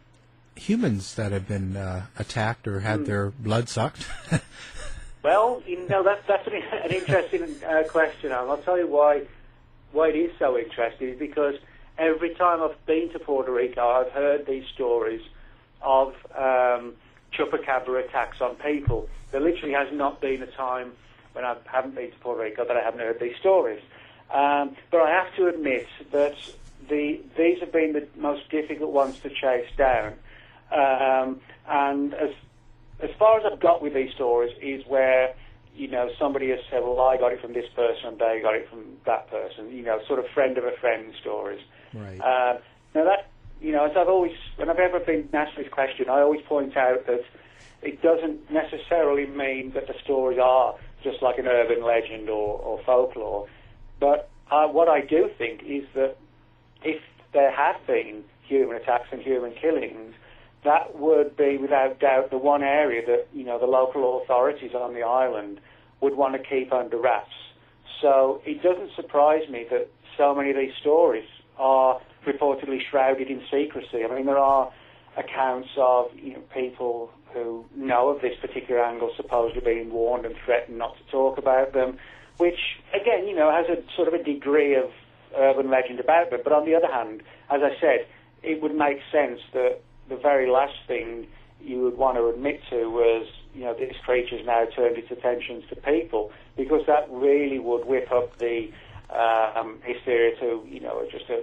[0.60, 3.06] humans that have been uh, attacked or had hmm.
[3.06, 4.06] their blood sucked?
[5.24, 9.24] well, you know that's that's an, an interesting uh, question, and I'll tell you why
[9.92, 11.10] why it is so interesting.
[11.10, 11.56] Is because
[11.98, 15.22] every time I've been to Puerto Rico, I've heard these stories
[15.82, 16.94] of um,
[17.34, 19.10] chupacabra attacks on people.
[19.32, 20.94] There literally has not been a time
[21.34, 23.82] when I haven't been to Puerto Rico that I haven't heard these stories.
[24.32, 26.36] Um, but I have to admit that
[26.88, 30.14] the, these have been the most difficult ones to chase down.
[30.72, 32.32] Um, and as,
[33.02, 35.34] as far as I've got with these stories is where,
[35.76, 38.56] you know, somebody has said, well, I got it from this person and they got
[38.56, 41.62] it from that person, you know, sort of friend of a friend stories.
[41.94, 42.20] Right.
[42.20, 42.60] Uh,
[42.94, 43.30] now that,
[43.62, 46.78] you know, as I've always, when I've ever been asked this question, I always point
[46.78, 47.24] out that
[47.82, 52.82] it doesn't necessarily mean that the stories are just like an urban legend or, or
[52.86, 53.48] folklore.
[54.00, 56.18] But uh, what I do think is that
[56.84, 57.02] if
[57.34, 60.14] there have been human attacks and human killings,
[60.64, 64.94] that would be without doubt the one area that you know the local authorities on
[64.94, 65.60] the island
[66.02, 67.36] would want to keep under wraps.
[68.02, 73.42] So it doesn't surprise me that so many of these stories are reportedly shrouded in
[73.52, 74.04] secrecy.
[74.04, 74.72] I mean, there are
[75.18, 80.36] accounts of you know people who know of this particular angle supposedly being warned and
[80.46, 82.00] threatened not to talk about them
[82.40, 84.90] which again, you know, has a sort of a degree of
[85.38, 86.44] urban legend about it.
[86.44, 88.08] But on the other hand, as I said,
[88.42, 91.28] it would make sense that the very last thing
[91.62, 95.64] you would want to admit to was, you know, this creature's now turned its attentions
[95.70, 98.70] to people, because that really would whip up the
[99.10, 101.42] um, hysteria to, you know, just a,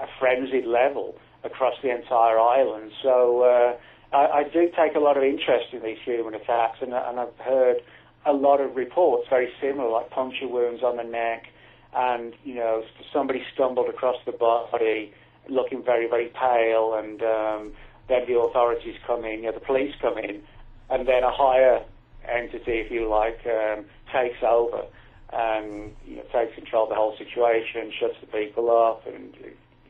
[0.00, 2.92] a frenzied level across the entire island.
[3.02, 6.92] So uh, I, I do take a lot of interest in these human attacks, and,
[6.92, 7.76] and I've heard
[8.24, 11.46] a lot of reports very similar, like puncture wounds on the neck,
[11.94, 15.12] and you know somebody stumbled across the body,
[15.48, 17.72] looking very very pale, and um,
[18.08, 20.42] then the authorities come in, you know, the police come in,
[20.90, 21.82] and then a higher
[22.28, 24.84] entity, if you like, um, takes over
[25.32, 29.34] and you know, takes control of the whole situation, shuts the people up, and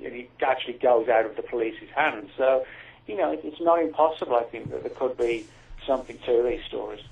[0.01, 2.31] it actually goes out of the police's hands.
[2.37, 2.65] So,
[3.07, 4.35] you know, it's not impossible.
[4.35, 5.47] I think that there could be
[5.87, 7.03] something to these stories.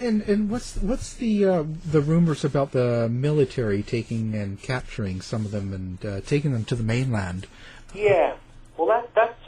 [0.00, 5.46] And and what's what's the uh, the rumors about the military taking and capturing some
[5.46, 7.46] of them and uh, taking them to the mainland?
[7.94, 8.51] Yeah, well, that that's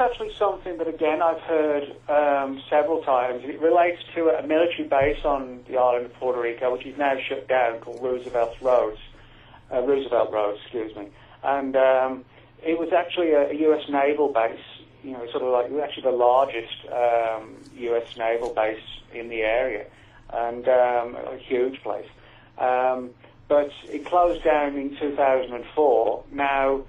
[0.04, 3.42] actually something that again I've heard um, several times.
[3.44, 7.16] It relates to a military base on the island of Puerto Rico, which is now
[7.28, 9.00] shut down, called Roosevelt Roads.
[9.72, 11.08] Uh, Roosevelt Roads, excuse me,
[11.42, 12.24] and um,
[12.62, 13.88] it was actually a, a U.S.
[13.88, 14.60] naval base.
[15.02, 18.16] You know, sort of like actually the largest um, U.S.
[18.16, 19.86] naval base in the area
[20.30, 22.08] and um, a huge place.
[22.58, 23.10] Um,
[23.48, 26.24] but it closed down in 2004.
[26.32, 26.82] Now,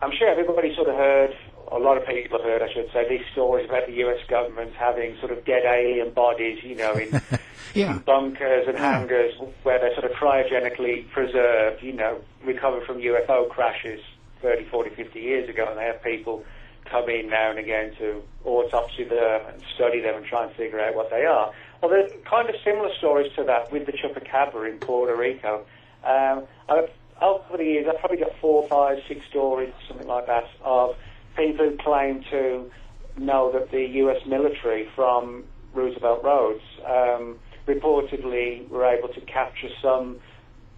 [0.00, 1.36] I'm sure everybody sort of heard,
[1.72, 4.72] a lot of people have heard, I should say, these stories about the US government
[4.74, 7.20] having sort of dead alien bodies, you know, in,
[7.74, 7.92] yeah.
[7.92, 13.48] in bunkers and hangars where they're sort of cryogenically preserved, you know, recovered from UFO
[13.48, 14.00] crashes
[14.42, 16.44] 30, 40, 50 years ago, and they have people
[16.86, 20.80] come in now and again to autopsy them and study them and try and figure
[20.80, 21.52] out what they are.
[21.80, 25.64] Well, there's kind of similar stories to that with the chupacabra in Puerto Rico.
[26.04, 26.90] Um, I've,
[27.22, 30.96] over the years, I've probably got four, five, six stories, something like that, of
[31.40, 32.70] people who claim to
[33.16, 34.18] know that the U.S.
[34.26, 40.18] military from Roosevelt Roads um, reportedly were able to capture some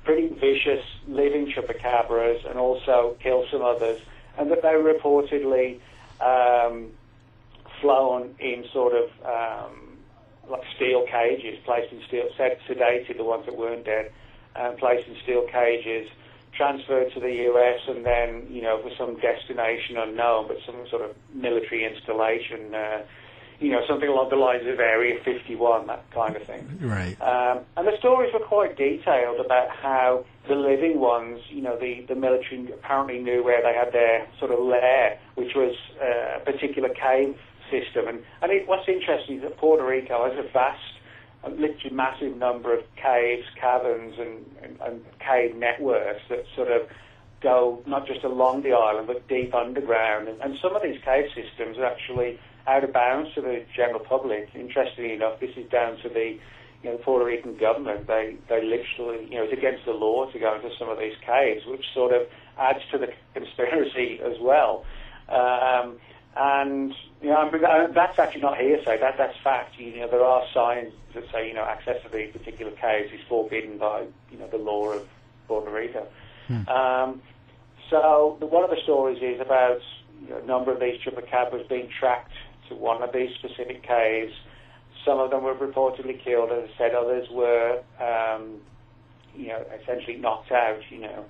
[0.05, 4.01] pretty vicious living chupacabras and also kill some others,
[4.39, 5.81] and that they were reportedly
[6.21, 6.91] um,
[7.81, 9.99] flown in sort of um,
[10.49, 14.13] like steel cages, placed in steel, sedated the ones that weren't dead,
[14.57, 16.09] um, placed in steel cages,
[16.57, 21.03] transferred to the US, and then you know for some destination unknown, but some sort
[21.03, 22.75] of military installation.
[22.75, 23.03] Uh,
[23.63, 26.67] you know, something along the lines of Area 51, that kind of thing.
[26.81, 27.15] Right.
[27.23, 32.05] Um, and the stories were quite detailed about how the living ones, you know, the,
[32.09, 36.45] the military apparently knew where they had their sort of lair, which was uh, a
[36.45, 37.39] particular cave
[37.71, 38.09] system.
[38.09, 40.92] And, and it, what's interesting is that Puerto Rico has a vast,
[41.51, 46.83] literally massive number of caves, caverns, and, and, and cave networks that sort of
[47.43, 50.29] go not just along the island but deep underground.
[50.29, 54.01] And, and some of these cave systems are actually out of bounds to the general
[54.01, 54.51] public.
[54.55, 56.39] Interestingly enough, this is down to the
[56.83, 58.07] you know, the Puerto Rican government.
[58.07, 61.15] They they literally you know it's against the law to go into some of these
[61.25, 62.23] caves, which sort of
[62.59, 64.85] adds to the conspiracy as well.
[65.29, 65.99] Um,
[66.37, 67.51] and you know,
[67.95, 68.99] that's actually not hearsay.
[68.99, 69.79] That that's fact.
[69.79, 73.21] You know, there are signs that say you know access to these particular caves is
[73.29, 75.07] forbidden by you know the law of
[75.47, 76.07] Puerto Rico.
[76.49, 76.69] Hmm.
[76.69, 77.23] Um,
[77.91, 79.81] so the, one of the stories is about
[80.23, 82.33] you know, a number of these chupacabras being tracked
[82.69, 84.33] to one of these specific caves.
[85.05, 86.95] Some of them were reportedly killed, as I said.
[86.95, 88.61] Others were, um,
[89.37, 91.25] you know, essentially knocked out, you know,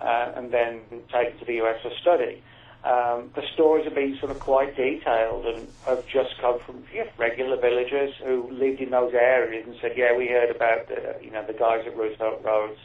[0.00, 0.80] uh, and then
[1.12, 2.42] taken to the US for study.
[2.88, 6.84] Um, the stories have been sort of quite detailed and have just come from
[7.18, 11.30] regular villagers who lived in those areas and said, "Yeah, we heard about the, you
[11.30, 12.80] know the guys at Roosevelt Roads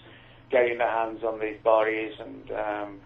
[0.52, 3.00] getting their hands on these bodies and." Um,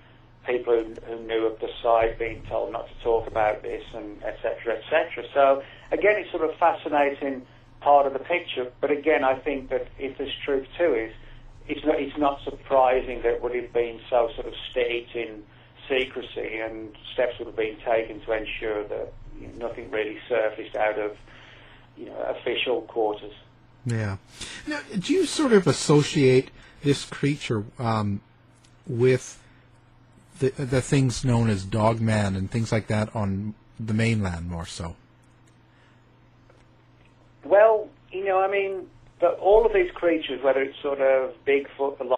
[0.47, 4.23] people who, who knew of the site being told not to talk about this and
[4.23, 4.79] etc.
[4.79, 5.27] etc.
[5.33, 7.45] So again, it's sort of fascinating
[7.81, 8.71] part of the picture.
[8.79, 11.11] But again, I think that if there's truth to it,
[11.67, 14.53] it's not, it's not surprising that it would have been so sort of
[15.13, 15.43] in
[15.89, 20.75] secrecy and steps would have been taken to ensure that you know, nothing really surfaced
[20.75, 21.17] out of
[21.95, 23.33] you know official quarters.
[23.85, 24.17] Yeah.
[24.67, 26.51] Now, do you sort of associate
[26.83, 28.21] this creature um,
[28.85, 29.41] with
[30.39, 34.95] the the things known as Dogman and things like that on the mainland more so?
[37.43, 38.87] Well, you know, I mean,
[39.21, 42.16] the, all of these creatures, whether it's sort of Bigfoot, the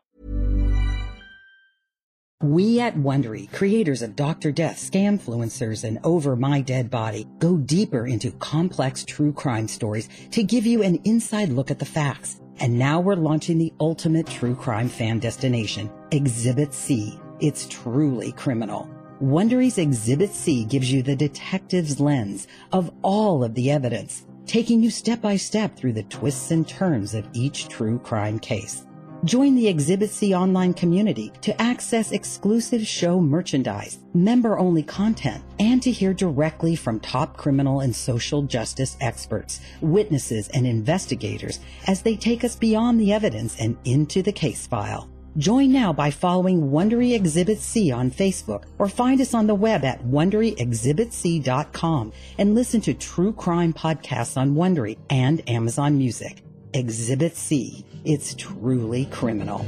[2.41, 4.51] we at Wondery, creators of Dr.
[4.51, 10.43] Death, Scamfluencers, and Over My Dead Body, go deeper into complex true crime stories to
[10.43, 12.39] give you an inside look at the facts.
[12.61, 18.89] And now we're launching the ultimate true crime fan destination, Exhibit C it's truly criminal.
[19.21, 24.89] Wondery's Exhibit C gives you the detective's lens of all of the evidence, taking you
[24.89, 28.85] step by step through the twists and turns of each true crime case.
[29.25, 35.83] Join the Exhibit C online community to access exclusive show merchandise, member only content, and
[35.83, 42.15] to hear directly from top criminal and social justice experts, witnesses, and investigators as they
[42.15, 45.09] take us beyond the evidence and into the case file.
[45.35, 49.83] Join now by following Wondery Exhibit C on Facebook or find us on the web
[49.83, 56.41] at WonderyExhibitC.com and listen to true crime podcasts on Wondery and Amazon Music.
[56.73, 57.85] Exhibit C.
[58.05, 59.65] It's truly criminal.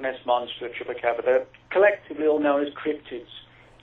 [0.00, 3.26] Ness monster, chupacabra, they're collectively all known as cryptids.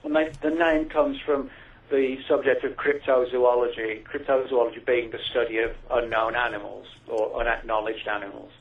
[0.03, 1.49] And they, the name comes from
[1.89, 8.51] the subject of cryptozoology, cryptozoology being the study of unknown animals or unacknowledged animals.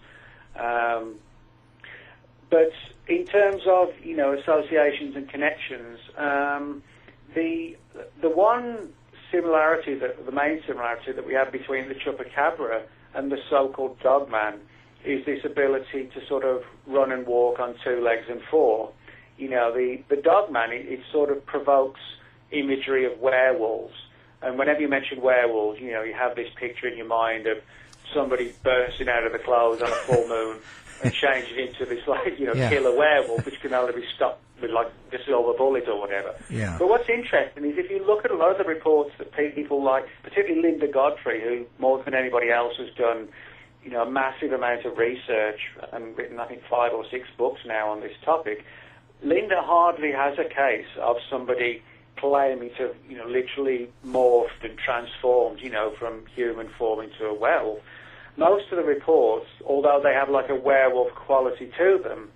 [0.59, 1.17] Um,
[2.51, 2.73] but
[3.09, 6.83] in terms of you know associations and connections, um,
[7.35, 7.77] the
[8.21, 8.93] the one
[9.33, 12.83] similarity that the main similarity that we have between the chupacabra
[13.15, 14.61] and the so-called dogman
[15.05, 18.93] is this ability to sort of run and walk on two legs and four.
[19.37, 22.01] You know, the the dogman it, it sort of provokes
[22.53, 23.95] imagery of werewolves,
[24.43, 27.59] and whenever you mention werewolves, you know you have this picture in your mind of
[28.15, 30.59] somebody bursting out of the clothes on a full moon
[31.03, 32.71] and changing into this like you know Yeah.
[32.71, 36.35] killer werewolf, which can only be stopped with like a silver bullet or whatever.
[36.49, 36.77] Yeah.
[36.79, 39.83] But what's interesting is if you look at a lot of the reports that people
[39.83, 43.29] like, particularly Linda Godfrey, who more than anybody else has done,
[43.85, 45.59] you know, a massive amount of research
[45.93, 48.65] and written I think five or six books now on this topic.
[49.23, 51.83] Linda hardly has a case of somebody
[52.17, 57.35] claiming to, you know, literally morphed and transformed, you know, from human form into a
[57.35, 57.81] werewolf.
[58.37, 62.31] Most of the reports, although they have like a werewolf quality to them,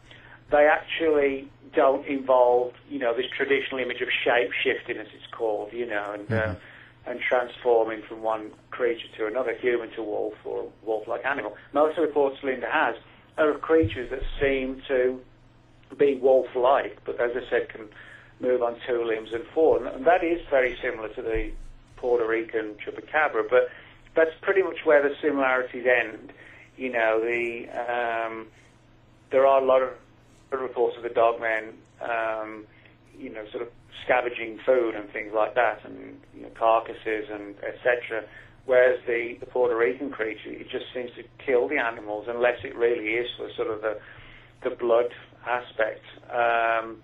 [0.51, 5.72] they actually don't involve, you know, this traditional image of shape shifting, as it's called,
[5.72, 6.55] you know, and uh,
[7.07, 11.55] and transforming from one creature to another, human to wolf or wolf-like animal.
[11.72, 12.97] Most of the reports Linda has
[13.38, 15.20] are of creatures that seem to
[15.97, 17.88] be wolf-like, but as I said, can
[18.40, 21.53] move on two limbs and four, and that is very similar to the
[21.97, 23.68] Puerto Rican chupacabra, but
[24.17, 26.33] that's pretty much where the similarities end.
[26.77, 28.47] You know, the um,
[29.31, 29.91] there are a lot of
[30.51, 32.67] reports of the dogmen, um,
[33.19, 33.69] you know, sort of
[34.05, 38.25] scavenging food and things like that, and you know, carcasses and etc.
[38.67, 42.75] Whereas the, the Puerto Rican creature, it just seems to kill the animals unless it
[42.75, 43.99] really is for sort of the
[44.64, 45.12] the blood
[45.47, 46.03] aspect.
[46.31, 47.03] Um,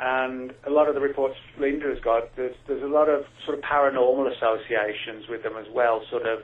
[0.00, 3.58] and a lot of the reports Linda has got, there's, there's a lot of sort
[3.58, 6.40] of paranormal associations with them as well, sort of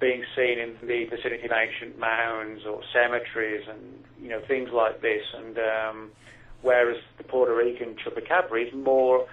[0.00, 3.80] being seen in the vicinity of ancient mounds or cemeteries and
[4.20, 5.22] you know things like this.
[5.34, 6.10] And um,
[6.62, 9.26] whereas the Puerto Rican chupacabra is more,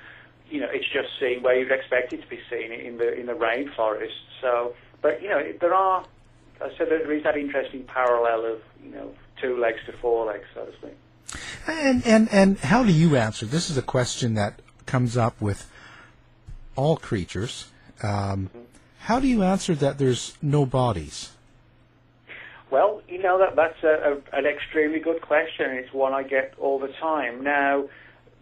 [0.50, 3.26] you know, it's just seen where you'd expect it to be seen in the in
[3.26, 4.22] the rainforest.
[4.42, 6.06] So, but you know, there are,
[6.62, 10.46] I said there is that interesting parallel of you know two legs to four legs,
[10.54, 10.98] so to speak.
[11.68, 13.46] And and and how do you answer?
[13.46, 15.70] This is a question that comes up with
[16.76, 17.70] all creatures.
[18.04, 18.50] Um,
[19.00, 21.32] how do you answer that there's no bodies?
[22.70, 25.72] Well, you know that that's a, a, an extremely good question.
[25.72, 27.44] It's one I get all the time.
[27.44, 27.90] Now,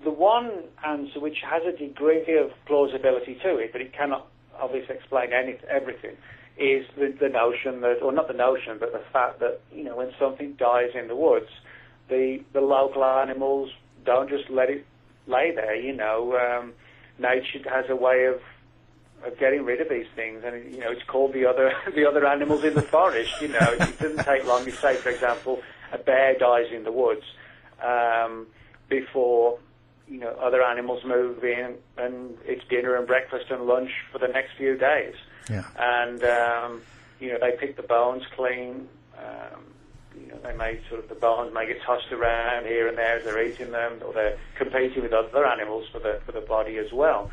[0.03, 0.51] the one
[0.85, 4.27] answer which has a degree of plausibility to it, but it cannot
[4.59, 6.15] obviously explain any, everything,
[6.57, 9.95] is the, the notion that, or not the notion, but the fact that you know
[9.95, 11.49] when something dies in the woods,
[12.09, 13.71] the the local animals
[14.05, 14.85] don't just let it
[15.27, 15.75] lay there.
[15.75, 16.73] You know, um,
[17.17, 18.41] nature has a way of
[19.23, 22.25] of getting rid of these things, and you know it's called the other the other
[22.25, 23.31] animals in the forest.
[23.41, 24.65] You know, it doesn't take long.
[24.65, 27.25] You say, for example, a bear dies in the woods
[27.83, 28.47] um,
[28.87, 29.59] before
[30.07, 34.27] you know other animals move in, and it's dinner and breakfast and lunch for the
[34.27, 35.15] next few days.
[35.49, 35.65] Yeah.
[35.77, 36.81] And um,
[37.19, 38.87] you know they pick the bones clean.
[39.17, 39.63] Um,
[40.19, 43.19] you know, they may sort of the bones may get tossed around here and there
[43.19, 46.77] as they're eating them, or they're competing with other animals for the for the body
[46.77, 47.29] as well.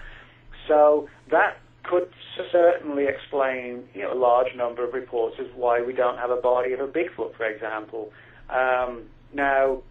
[0.69, 2.09] So that could
[2.51, 6.37] certainly explain you know, a large number of reports as why we don't have a
[6.41, 8.11] body of a Bigfoot, for example.
[8.51, 9.83] Um, now,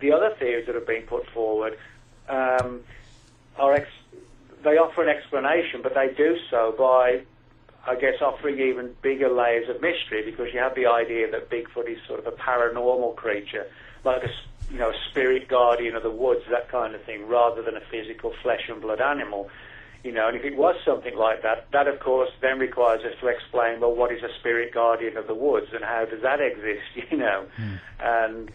[0.00, 1.74] the other theories that have been put forward
[2.28, 2.80] um,
[3.58, 3.88] are ex-
[4.64, 7.20] they offer an explanation, but they do so by,
[7.86, 11.88] I guess, offering even bigger layers of mystery because you have the idea that Bigfoot
[11.88, 13.66] is sort of a paranormal creature,
[14.04, 14.30] like a
[14.72, 17.80] you know a spirit guardian of the woods, that kind of thing, rather than a
[17.90, 19.48] physical flesh and blood animal.
[20.02, 23.14] You know, and if it was something like that, that of course then requires us
[23.20, 26.40] to explain, well, what is a spirit guardian of the woods and how does that
[26.40, 26.82] exist?
[27.10, 27.74] You know, hmm.
[28.00, 28.50] and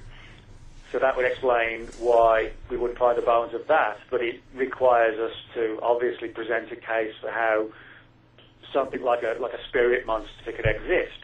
[0.92, 3.98] so that would explain why we wouldn't find the bones of that.
[4.10, 7.68] But it requires us to obviously present a case for how
[8.74, 11.20] something like a like a spirit monster could exist.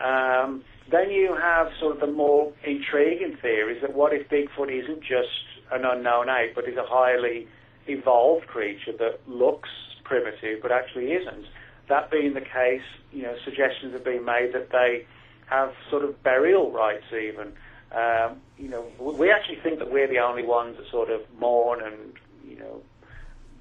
[0.00, 5.00] Um, then you have sort of the more intriguing theories that what if Bigfoot isn't
[5.00, 7.46] just an unknown ape, but is a highly
[7.86, 9.68] evolved creature that looks
[10.04, 11.46] primitive but actually isn't.
[11.88, 12.82] That being the case,
[13.12, 15.06] you know, suggestions have been made that they
[15.46, 17.52] have sort of burial rites even.
[17.92, 21.80] Um, you know, we actually think that we're the only ones that sort of mourn
[21.82, 22.12] and,
[22.46, 22.82] you know,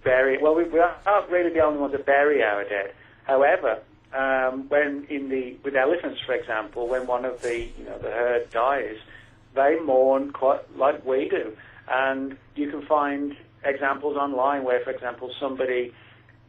[0.03, 0.37] bury.
[0.41, 2.91] Well, we, we aren't really the only ones that bury our dead.
[3.27, 3.79] However,
[4.13, 8.09] um, when in the with elephants, for example, when one of the you know the
[8.09, 8.97] herd dies,
[9.53, 11.55] they mourn quite like we do.
[11.89, 15.93] And you can find examples online where, for example, somebody,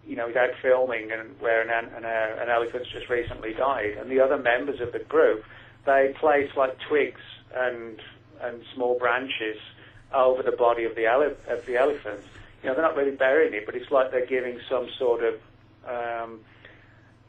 [0.07, 4.11] you know, is out filming and where an, an, an elephant's just recently died, and
[4.11, 5.45] the other members of the group,
[5.85, 7.21] they place like twigs
[7.55, 8.01] and
[8.41, 9.59] and small branches
[10.15, 12.21] over the body of the ele- of the elephant.
[12.63, 15.35] You know, they're not really burying it, but it's like they're giving some sort of
[15.87, 16.41] um,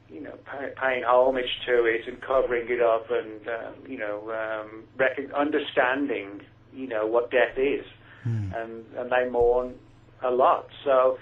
[0.09, 4.31] you know, pay, paying homage to it and covering it up and, um, you know,
[4.31, 6.41] um, rec- understanding,
[6.73, 7.85] you know, what death is.
[8.25, 8.53] Mm.
[8.55, 9.75] And, and they mourn
[10.21, 10.67] a lot.
[10.83, 11.19] So,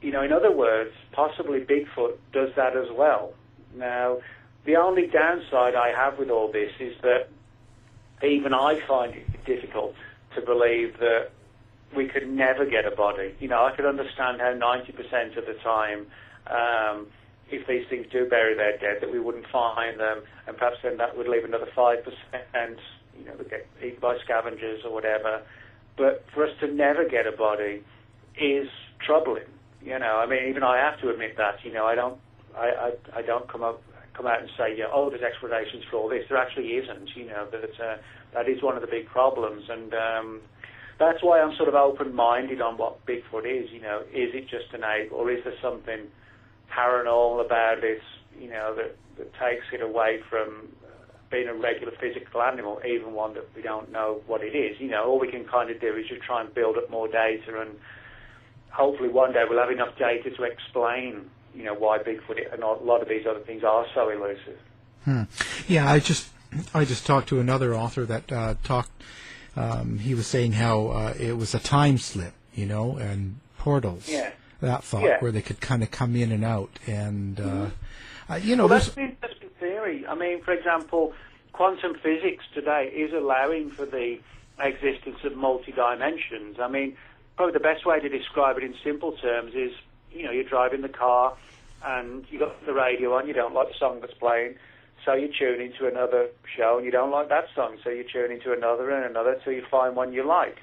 [0.00, 3.32] you know, in other words, possibly Bigfoot does that as well.
[3.76, 4.18] Now,
[4.64, 7.28] the only downside I have with all this is that
[8.22, 9.94] even I find it difficult
[10.34, 11.30] to believe that
[11.96, 13.34] we could never get a body.
[13.40, 16.06] You know, I could understand how 90% of the time,
[16.46, 17.06] um,
[17.50, 20.96] if these things do bury their dead, that we wouldn't find them, and perhaps then
[20.98, 22.04] that would leave another 5%,
[23.18, 25.42] you know, get eaten by scavengers or whatever.
[25.96, 27.82] But for us to never get a body
[28.40, 28.68] is
[29.04, 29.48] troubling.
[29.82, 31.64] You know, I mean, even I have to admit that.
[31.64, 32.18] You know, I don't,
[32.56, 33.82] I, I, I don't come up,
[34.14, 36.24] come out and say, yeah, oh, there's explanations for all this.
[36.28, 37.16] There actually isn't.
[37.16, 37.96] You know, that uh,
[38.34, 40.40] that is one of the big problems, and um,
[40.98, 43.70] that's why I'm sort of open-minded on what Bigfoot is.
[43.70, 46.06] You know, is it just an ape, or is there something
[46.74, 48.02] paranormal about this,
[48.38, 50.68] you know, that, that takes it away from
[51.30, 54.80] being a regular physical animal, even one that we don't know what it is.
[54.80, 57.08] You know, all we can kind of do is just try and build up more
[57.08, 57.78] data, and
[58.70, 62.66] hopefully one day we'll have enough data to explain, you know, why Bigfoot and a
[62.66, 64.58] lot of these other things are so elusive.
[65.04, 65.22] Hmm.
[65.66, 66.28] Yeah, I just
[66.72, 68.90] I just talked to another author that uh, talked.
[69.56, 74.08] Um, he was saying how uh, it was a time slip, you know, and portals.
[74.08, 74.30] Yeah
[74.60, 75.20] that thought yeah.
[75.20, 78.32] where they could kind of come in and out and uh, mm-hmm.
[78.32, 81.12] uh, you know well, that's an interesting theory i mean for example
[81.52, 84.18] quantum physics today is allowing for the
[84.60, 86.96] existence of multi dimensions i mean
[87.36, 89.72] probably the best way to describe it in simple terms is
[90.12, 91.36] you know you're driving the car
[91.84, 94.54] and you got the radio on you don't like the song that's playing
[95.04, 98.32] so you tune into another show and you don't like that song so you tune
[98.32, 100.56] into another and another till you find one you like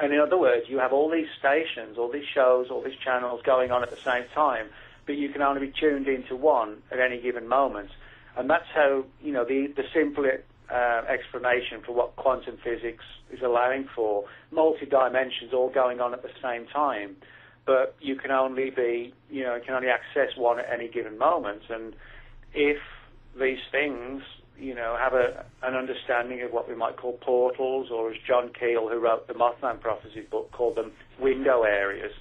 [0.00, 3.40] and in other words, you have all these stations, all these shows, all these channels
[3.42, 4.68] going on at the same time,
[5.06, 7.90] but you can only be tuned into one at any given moment.
[8.36, 10.24] And that's how, you know, the, the simple
[10.70, 16.30] uh, explanation for what quantum physics is allowing for, multi-dimensions all going on at the
[16.40, 17.16] same time.
[17.66, 21.18] But you can only be, you know, you can only access one at any given
[21.18, 21.62] moment.
[21.68, 21.94] And
[22.54, 22.78] if
[23.38, 24.22] these things
[24.58, 28.50] you know, have a, an understanding of what we might call portals, or as John
[28.58, 32.12] Keel, who wrote the Mothman Prophecies book, called them window areas,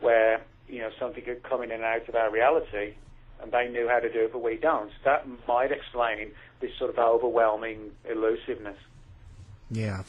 [0.00, 2.94] where, you know, something could come in and out of our reality,
[3.42, 4.92] and they knew how to do it, but we don't.
[5.04, 8.76] That might explain this sort of overwhelming elusiveness.
[9.70, 10.02] Yeah,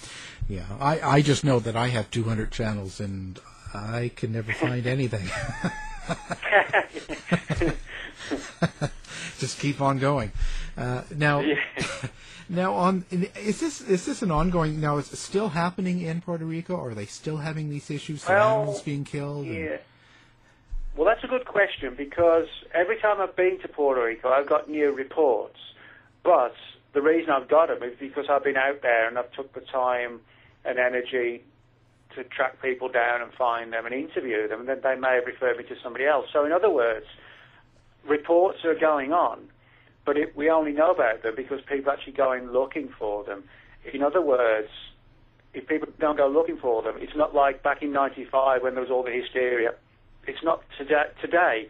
[0.49, 0.65] yeah.
[0.79, 3.39] I, I just know that I have 200 channels, and
[3.73, 5.29] I can never find anything.
[9.39, 10.31] just keep on going.
[10.77, 11.43] Uh, now,
[12.49, 14.79] now on is this is this an ongoing?
[14.79, 16.75] Now is it still happening in Puerto Rico?
[16.75, 18.27] Or are they still having these issues?
[18.27, 19.47] Well, animals being killed?
[19.47, 19.77] Yeah.
[20.95, 24.69] Well, that's a good question because every time I've been to Puerto Rico, I've got
[24.69, 25.57] new reports.
[26.23, 26.53] But
[26.93, 29.61] the reason I've got them is because I've been out there and I've took the
[29.61, 30.19] time
[30.65, 31.43] and energy
[32.15, 35.25] to track people down and find them and interview them, and then they may have
[35.25, 36.27] referred me to somebody else.
[36.33, 37.05] So, in other words,
[38.05, 39.49] reports are going on,
[40.05, 43.43] but it, we only know about them because people actually go in looking for them.
[43.93, 44.69] In other words,
[45.53, 48.81] if people don't go looking for them, it's not like back in '95 when there
[48.81, 49.73] was all the hysteria.
[50.27, 51.03] It's not today.
[51.21, 51.67] Today,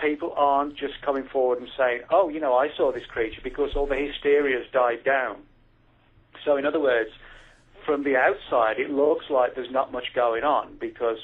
[0.00, 3.74] people aren't just coming forward and saying, "Oh, you know, I saw this creature," because
[3.74, 5.42] all the hysteria has died down.
[6.44, 7.10] So, in other words,
[7.84, 11.18] from the outside, it looks like there's not much going on because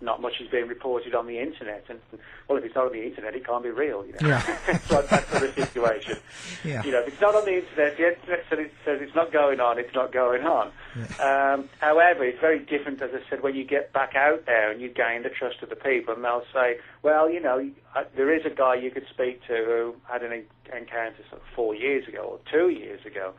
[0.00, 1.84] not much is being reported on the internet.
[1.88, 2.00] And
[2.48, 4.04] well, if it's not on the internet, it can't be real.
[4.04, 4.58] You know, yeah.
[4.68, 6.18] it's like that sort of situation.
[6.64, 6.82] Yeah.
[6.84, 9.60] You know, if it's not on the internet, the internet says, says it's not going
[9.60, 9.78] on.
[9.78, 10.70] It's not going on.
[10.96, 11.54] Yeah.
[11.54, 14.80] Um, however, it's very different, as I said, when you get back out there and
[14.80, 17.70] you gain the trust of the people, and they'll say, well, you know,
[18.14, 20.44] there is a guy you could speak to who had an
[20.74, 23.32] encounter sort of four years ago or two years ago.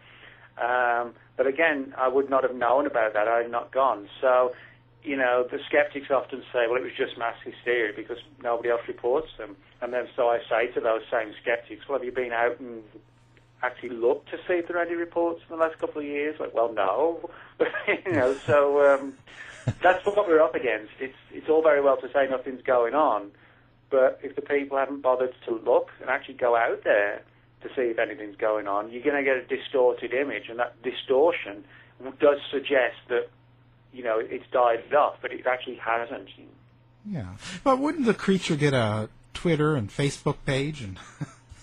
[0.58, 3.28] Um, but again, I would not have known about that.
[3.28, 4.10] I had not gone.
[4.20, 4.54] So
[5.08, 8.82] you know, the skeptics often say, well, it was just mass hysteria because nobody else
[8.88, 9.56] reports them.
[9.82, 12.84] And then so I say to those same skeptics, well, have you been out and
[13.64, 16.38] actually looked to see if there are any reports in the last couple of years?
[16.40, 17.30] Like, well, no.
[17.88, 19.14] you know, so um,
[19.82, 20.92] that's what we're up against.
[21.00, 23.32] It's, it's all very well to say nothing's going on,
[23.90, 27.24] but if the people haven't bothered to look and actually go out there
[27.62, 30.82] to see if anything's going on, you're going to get a distorted image, and that
[30.84, 31.64] distortion
[32.20, 33.30] does suggest that
[33.98, 36.30] you know it's died off, but it actually hasn't.
[37.06, 37.34] Yeah,
[37.64, 41.00] but wouldn't the creature get a Twitter and Facebook page and?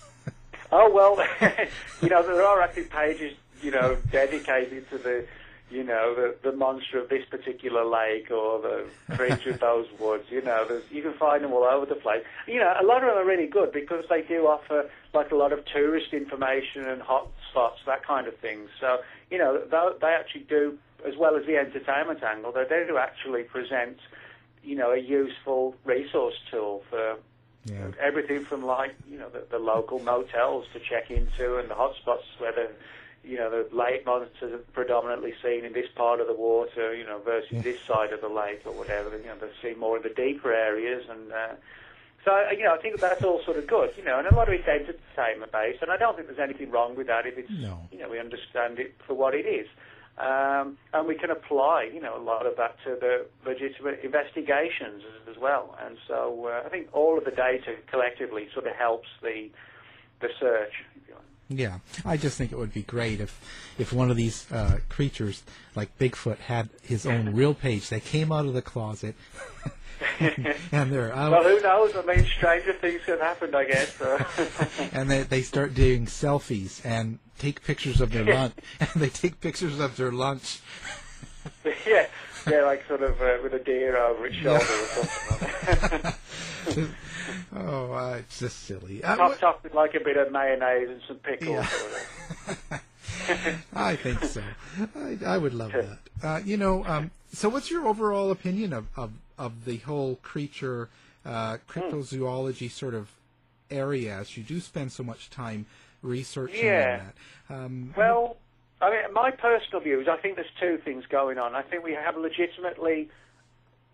[0.71, 1.25] oh well,
[2.01, 5.25] you know there are actually pages you know dedicated to the
[5.71, 10.25] you know, the, the monster of this particular lake or the creature of those woods.
[10.29, 12.23] You know, there's, you can find them all over the place.
[12.47, 15.35] You know, a lot of them are really good because they do offer like a
[15.35, 18.67] lot of tourist information and hot spots, that kind of thing.
[18.79, 18.99] So,
[19.31, 23.43] you know, they, they actually do, as well as the entertainment angle, they do actually
[23.43, 23.97] present,
[24.63, 27.17] you know, a useful resource tool for
[27.65, 27.87] yeah.
[27.99, 31.95] everything from like, you know, the, the local motels to check into and the hot
[31.95, 32.69] spots where the
[33.25, 37.05] you know, the lake monsters are predominantly seen in this part of the water, you
[37.05, 37.61] know, versus yeah.
[37.61, 39.17] this side of the lake or whatever.
[39.17, 41.55] You know, they're seen more in the deeper areas, and uh,
[42.23, 44.47] so you know, I think that's all sort of good, you know, and a lot
[44.47, 47.51] of it's entertainment based, and I don't think there's anything wrong with that if it's,
[47.51, 47.87] no.
[47.91, 49.67] you know, we understand it for what it is.
[50.17, 55.03] Um, and we can apply, you know, a lot of that to the legitimate investigations
[55.29, 55.77] as, well.
[55.85, 59.49] And so uh, I think all of the data collectively sort of helps the
[60.21, 60.71] the search.
[61.47, 63.39] Yeah, I just think it would be great if
[63.77, 65.43] if one of these uh, creatures,
[65.75, 67.89] like Bigfoot, had his own real page.
[67.89, 69.15] They came out of the closet,
[70.71, 71.31] and, they're out.
[71.31, 71.95] Well, who knows?
[71.95, 73.93] I mean, stranger things have happened, I guess.
[73.93, 74.25] So.
[74.91, 79.39] and they they start doing selfies and take pictures of their lunch, and they take
[79.39, 80.61] pictures of their lunch.
[81.85, 82.07] yeah,
[82.47, 86.95] yeah, like sort of uh, with a deer over its shoulder or something.
[87.55, 88.99] oh, uh, it's just silly.
[88.99, 91.49] Topped up with like a bit of mayonnaise and some pickles.
[91.49, 92.79] Yeah.
[93.73, 94.43] I think so.
[94.95, 95.99] I, I would love that.
[96.23, 100.89] Uh, you know, um, so what's your overall opinion of, of, of the whole creature
[101.25, 103.09] uh, cryptozoology sort of
[103.71, 105.65] area as you do spend so much time
[106.01, 107.09] researching yeah.
[107.49, 107.55] that?
[107.55, 108.37] Um, well,
[108.81, 111.55] I mean, my personal view is I think there's two things going on.
[111.55, 113.09] I think we have legitimately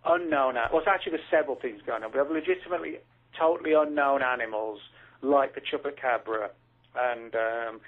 [0.05, 2.11] unknown, well, actually there's several things going on.
[2.11, 2.97] We have legitimately
[3.37, 4.79] totally unknown animals
[5.21, 6.49] like the chupacabra
[6.95, 7.81] and um,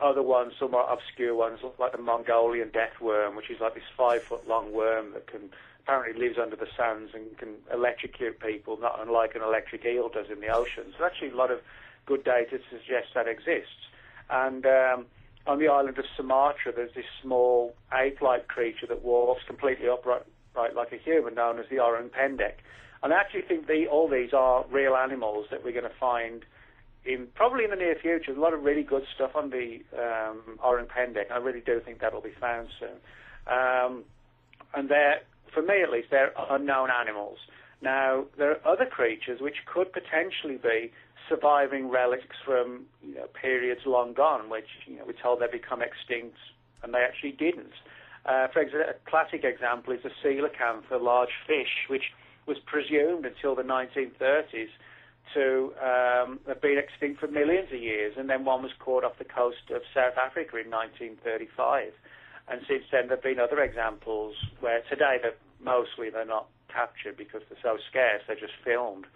[0.00, 4.22] other ones, somewhat obscure ones, like the Mongolian death worm, which is like this five
[4.22, 5.50] foot long worm that can
[5.82, 10.26] apparently lives under the sands and can electrocute people, not unlike an electric eel does
[10.30, 10.94] in the ocean.
[10.96, 11.60] So actually a lot of
[12.06, 13.90] good data to suggest that exists.
[14.30, 15.06] And um,
[15.46, 20.22] on the island of Sumatra, there's this small ape-like creature that walks completely upright
[20.74, 22.54] like a human, known as the orang pendek.
[23.02, 26.44] And I actually think the, all these are real animals that we're going to find
[27.04, 28.32] in probably in the near future.
[28.32, 31.30] A lot of really good stuff on the um, orang pendek.
[31.30, 32.98] I really do think that'll be found soon.
[33.46, 34.04] Um,
[34.74, 35.20] and they're,
[35.52, 37.38] for me at least, they're unknown animals.
[37.80, 40.90] Now, there are other creatures which could potentially be
[41.28, 45.82] surviving relics from you know, periods long gone, which you know, we're told they become
[45.82, 46.36] extinct,
[46.82, 47.72] and they actually didn't.
[48.24, 52.12] Uh, for example, a classic example is the coelacanth, a large fish, which
[52.46, 54.68] was presumed until the 1930s
[55.34, 59.18] to um, have been extinct for millions of years, and then one was caught off
[59.18, 61.92] the coast of South Africa in 1935.
[62.48, 67.16] And since then, there have been other examples where today that mostly they're not captured
[67.16, 69.06] because they're so scarce; they're just filmed.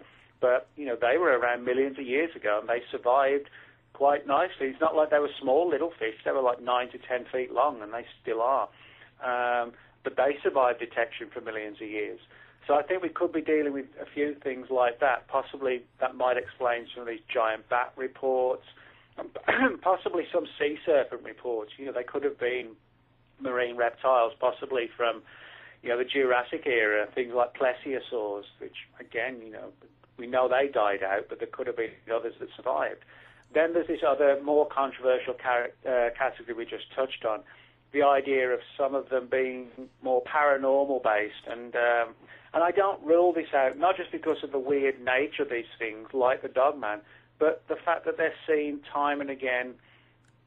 [0.41, 3.49] But you know, they were around millions of years ago, and they survived
[3.93, 4.67] quite nicely.
[4.67, 7.53] It's not like they were small little fish; they were like nine to ten feet
[7.53, 8.67] long, and they still are.
[9.23, 9.73] Um,
[10.03, 12.19] but they survived detection for millions of years.
[12.67, 15.27] So I think we could be dealing with a few things like that.
[15.27, 18.63] Possibly that might explain some of these giant bat reports,
[19.81, 21.71] possibly some sea serpent reports.
[21.77, 22.75] You know, they could have been
[23.39, 25.21] marine reptiles, possibly from
[25.81, 29.69] you know the Jurassic era, things like plesiosaurs, which again, you know,
[30.17, 33.03] we know they died out, but there could have been others that survived.
[33.53, 37.41] Then there's this other more controversial uh, category we just touched on,
[37.91, 39.67] the idea of some of them being
[40.01, 42.15] more paranormal based, and um,
[42.53, 45.71] and I don't rule this out, not just because of the weird nature of these
[45.79, 46.99] things, like the Dogman,
[47.39, 49.73] but the fact that they're seen time and again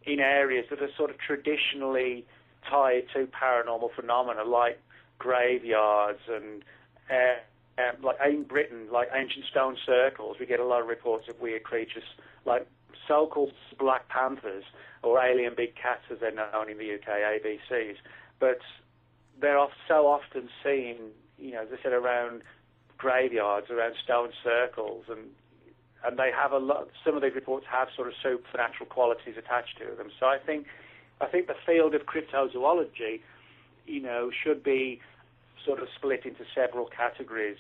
[0.05, 2.27] in areas that are sort of traditionally
[2.69, 4.81] tied to paranormal phenomena, like
[5.19, 6.63] graveyards and
[7.11, 7.41] uh,
[7.79, 10.37] um, like in Britain, like ancient stone circles.
[10.39, 12.05] We get a lot of reports of weird creatures,
[12.45, 12.67] like
[13.09, 14.65] so-called black panthers
[15.03, 17.97] or alien big cats, as they're known in the UK, ABCs.
[18.39, 18.61] But
[19.41, 19.59] they're
[19.89, 20.97] so often seen
[21.39, 22.43] you know, as I said, around
[22.97, 25.29] graveyards, around stone circles, and
[26.05, 26.89] and they have a lot.
[27.05, 30.11] Some of these reports have sort of supernatural qualities attached to them.
[30.19, 30.67] So I think
[31.21, 33.21] I think the field of cryptozoology,
[33.87, 35.01] you know, should be
[35.65, 37.59] sort of split into several categories: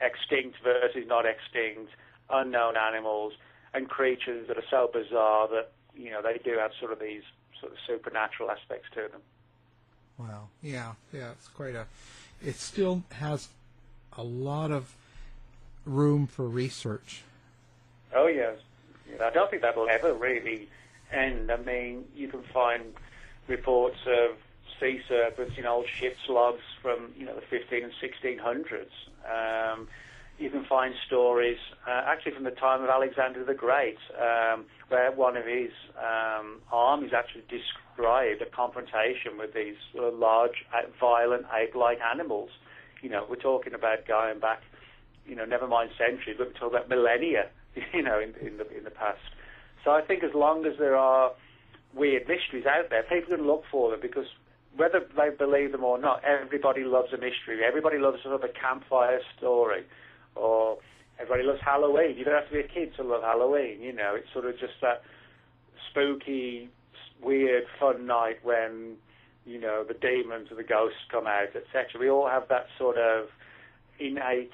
[0.00, 1.92] extinct versus not extinct,
[2.30, 3.34] unknown animals,
[3.74, 7.22] and creatures that are so bizarre that you know they do have sort of these
[7.60, 9.20] sort of supernatural aspects to them.
[10.18, 10.48] Wow.
[10.62, 10.92] Yeah.
[11.12, 11.32] Yeah.
[11.32, 11.86] It's quite a.
[12.44, 13.48] It still has
[14.16, 14.94] a lot of
[15.84, 17.22] room for research.
[18.14, 18.56] Oh yes.
[19.20, 20.68] I don't think that'll ever really
[21.12, 21.50] end.
[21.50, 22.94] I mean, you can find
[23.46, 24.36] reports of
[24.82, 28.90] sea serpents in old ship's logs from you know the 15 and 1600s.
[29.24, 29.88] Um,
[30.38, 35.12] you can find stories uh, actually from the time of Alexander the Great, um, where
[35.12, 40.64] one of his um, armies actually described a confrontation with these large,
[40.98, 42.50] violent, ape-like animals.
[43.02, 44.62] You know, we're talking about going back,
[45.26, 47.48] you know, never mind centuries, but we're talking about millennia.
[47.94, 49.24] You know, in, in the in the past.
[49.82, 51.32] So I think as long as there are
[51.94, 54.26] weird mysteries out there, people can look for them because
[54.76, 57.62] whether they believe them or not, everybody loves a mystery.
[57.66, 59.84] Everybody loves sort of a campfire story
[60.34, 60.78] or
[61.18, 62.16] everybody loves Halloween.
[62.16, 63.80] You don't have to be a kid to love Halloween.
[63.80, 65.02] You know, it's sort of just that
[65.90, 66.70] spooky,
[67.22, 68.96] weird, fun night when
[69.44, 72.00] you know the demons or the ghosts come out, etc.
[72.00, 73.26] We all have that sort of
[73.98, 74.52] innate,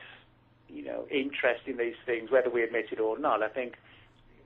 [0.69, 3.43] you know, interest in these things, whether we admit it or not.
[3.43, 3.75] I think,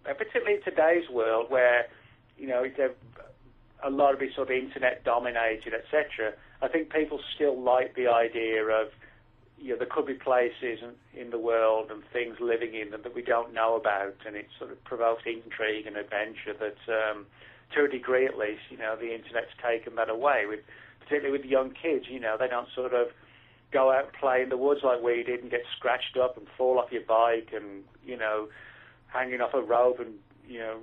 [0.04, 1.86] particularly in today's world, where
[2.36, 2.90] you know it's a,
[3.82, 6.32] a lot of it sort of internet dominated, etc.
[6.60, 8.88] I think people still like the idea of
[9.58, 13.02] you know, there could be places in, in the world and things living in them
[13.04, 17.26] that we don't know about, and it sort of provokes intrigue and adventure that, um,
[17.74, 20.44] to a degree at least, you know, the internet's taken that away.
[20.48, 20.60] With
[21.00, 23.08] particularly with young kids, you know, they don't sort of
[23.72, 26.46] go out and play in the woods like we did and get scratched up and
[26.58, 28.48] fall off your bike and you know,
[29.06, 30.14] hanging off a rope and
[30.48, 30.78] you know,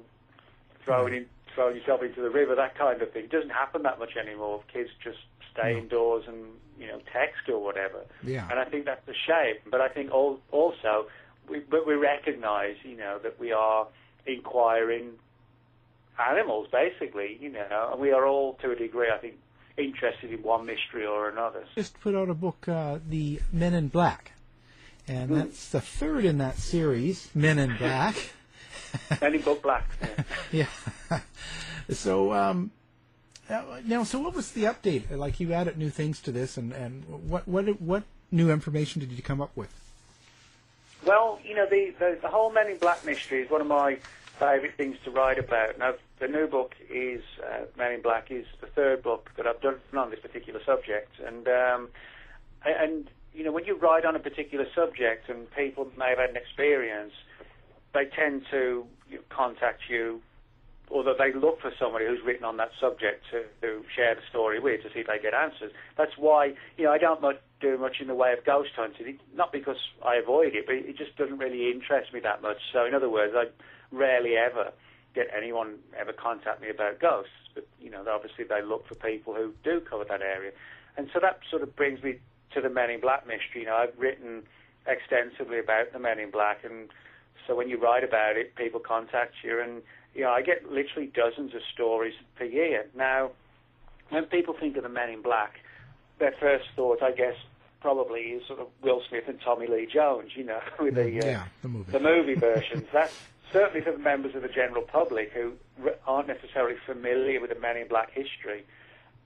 [0.86, 3.26] throwing in, throwing yourself into the river, that kind of thing.
[3.26, 4.64] It doesn't happen that much anymore.
[4.72, 5.20] Kids just
[5.52, 5.80] stay no.
[5.80, 6.46] indoors and
[6.80, 8.06] you know text or whatever.
[8.24, 8.48] Yeah.
[8.50, 9.56] And I think that's a shame.
[9.70, 11.08] But I think all, also
[11.50, 13.88] we but we recognise you know that we are
[14.26, 15.12] inquiring
[16.20, 19.36] animals basically you know and we are all to a degree I think
[19.78, 21.64] interested in one mystery or another.
[21.76, 24.34] Just put out a book, uh, the Men in Black,
[25.08, 25.36] and mm.
[25.36, 28.16] that's the third in that series, Men in Black.
[29.22, 29.88] Men in Book Black.
[30.52, 30.66] Yeah.
[31.12, 31.20] yeah.
[31.90, 32.34] so.
[32.34, 32.72] Um,
[33.86, 35.10] now, so what was the update?
[35.10, 39.12] Like you added new things to this, and, and what what what new information did
[39.12, 39.74] you come up with?
[41.06, 43.98] Well, you know, the, the, the whole Men in Black mystery is one of my
[44.38, 45.80] favourite things to write about.
[45.80, 49.62] Now, the new book is uh, Men in Black is the third book that I've
[49.62, 51.90] done on this particular subject, and um,
[52.66, 56.30] and you know, when you write on a particular subject and people may have had
[56.32, 57.14] an experience,
[57.94, 58.86] they tend to
[59.30, 60.22] contact you
[60.90, 64.22] or that they look for somebody who's written on that subject to, to share the
[64.30, 65.72] story with to see if they get answers.
[65.98, 69.20] That's why, you know, I don't much, do much in the way of ghost hunting,
[69.36, 72.58] not because I avoid it, but it just doesn't really interest me that much.
[72.74, 73.46] So, in other words, I
[73.92, 74.72] rarely ever
[75.14, 77.34] get anyone ever contact me about ghosts.
[77.54, 80.52] But, you know, obviously they look for people who do cover that area.
[80.98, 82.20] And so that sort of brings me
[82.54, 83.62] to the Men in Black mystery.
[83.62, 84.44] You know, I've written
[84.88, 86.90] extensively about the Men in Black, and
[87.50, 89.82] so when you write about it, people contact you and
[90.14, 92.86] you know, I get literally dozens of stories per year.
[92.96, 93.32] Now,
[94.10, 95.60] when people think of the Men in Black,
[96.20, 97.36] their first thought, I guess,
[97.82, 101.26] probably is sort of Will Smith and Tommy Lee Jones, you know, with the, uh,
[101.26, 102.86] yeah, the movie, the movie versions.
[102.94, 103.16] That's
[103.52, 105.54] certainly for the members of the general public who
[106.06, 108.66] aren't necessarily familiar with the Men in Black history.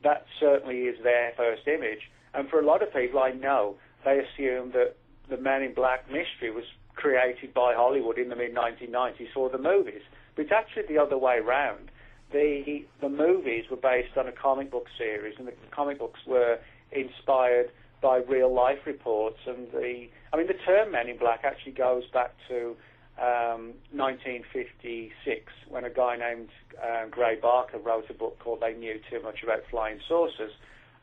[0.03, 2.09] That certainly is their first image.
[2.33, 4.95] And for a lot of people I know, they assume that
[5.29, 6.65] the Men in Black mystery was
[6.95, 10.01] created by Hollywood in the mid 1990s for the movies.
[10.35, 11.91] But it's actually the other way round.
[12.31, 16.59] The the movies were based on a comic book series, and the comic books were
[16.91, 17.69] inspired
[18.01, 19.39] by real life reports.
[19.45, 22.75] And the I mean, the term Men in Black actually goes back to
[23.19, 26.49] um, 1956 when a guy named
[26.83, 30.51] uh, Gray Barker wrote a book called "They Knew Too Much About Flying Saucers,"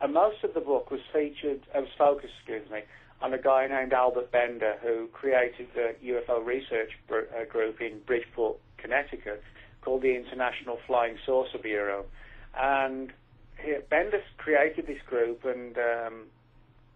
[0.01, 2.81] and most of the book was featured, uh, was focused, excuse me,
[3.21, 8.01] on a guy named Albert Bender who created the UFO research br- uh, group in
[8.07, 9.43] Bridgeport, Connecticut,
[9.83, 12.05] called the International Flying Saucer Bureau.
[12.59, 13.13] And
[13.63, 16.27] he, Bender created this group and um,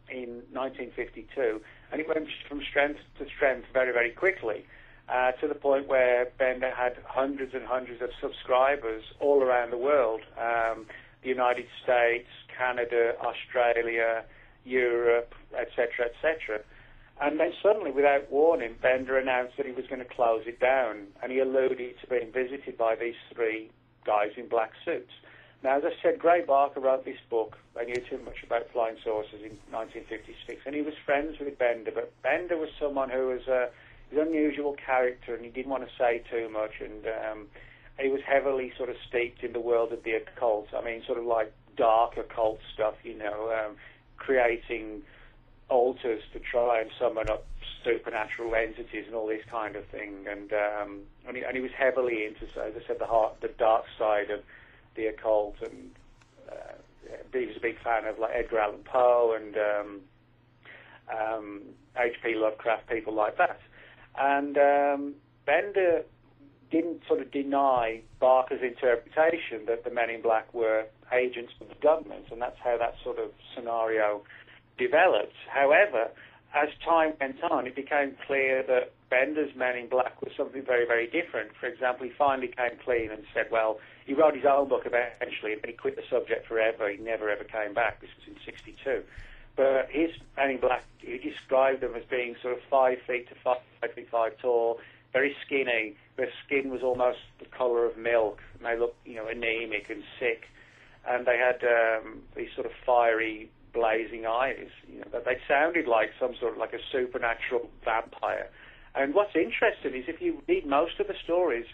[0.09, 1.61] in 1952,
[1.93, 4.65] and it went from strength to strength very, very quickly.
[5.07, 9.77] Uh, to the point where Bender had hundreds and hundreds of subscribers all around the
[9.77, 10.87] world um,
[11.25, 14.25] the United States, Canada, Australia,
[14.65, 16.61] Europe, etc., etc.
[17.21, 21.07] And then suddenly, without warning, Bender announced that he was going to close it down,
[21.23, 23.71] and he alluded to being visited by these three
[24.05, 25.13] guys in black suits.
[25.63, 27.57] Now, as I said, Gray Barker wrote this book.
[27.79, 31.91] I knew too much about flying saucers in 1956, and he was friends with Bender.
[31.95, 33.71] But Bender was someone who was a,
[34.13, 37.47] an unusual character, and he didn't want to say too much, and um,
[37.99, 40.69] he was heavily sort of steeped in the world of the occult.
[40.77, 43.77] I mean, sort of like dark occult stuff, you know, um,
[44.17, 45.03] creating
[45.69, 47.47] altars to try and summon up
[47.83, 50.27] supernatural entities and all this kind of thing.
[50.29, 53.49] And um, and, he, and he was heavily into, as I said, the heart, the
[53.49, 54.41] dark side of
[54.95, 55.57] the occult.
[55.63, 55.91] And
[56.51, 56.75] uh,
[57.33, 60.01] he was a big fan of like Edgar Allan Poe and um,
[61.13, 61.63] um,
[61.97, 62.35] H.P.
[62.35, 63.61] Lovecraft, people like that.
[64.19, 65.15] And um,
[65.47, 66.05] Bender
[66.71, 71.75] didn't sort of deny Barker's interpretation that the Men in Black were agents of the
[71.77, 74.23] government, and that's how that sort of scenario
[74.79, 75.35] developed.
[75.49, 76.11] However,
[76.55, 80.87] as time went on, it became clear that Bender's Men in Black was something very,
[80.87, 81.51] very different.
[81.59, 85.55] For example, he finally came clean and said, well, he wrote his own book eventually,
[85.61, 86.91] but he quit the subject forever.
[86.91, 88.01] He never ever came back.
[88.01, 89.03] This was in 62.
[89.57, 93.35] But his Men in Black, he described them as being sort of five feet to
[93.43, 94.81] five, five feet five tall,
[95.13, 95.97] very skinny.
[96.17, 100.03] Their skin was almost the colour of milk, and they looked, you know, anemic and
[100.19, 100.45] sick.
[101.07, 104.69] And they had um, these sort of fiery blazing eyes.
[104.91, 108.49] You know, that they sounded like some sort of like a supernatural vampire.
[108.95, 111.67] And what's interesting is if you read most of the stories,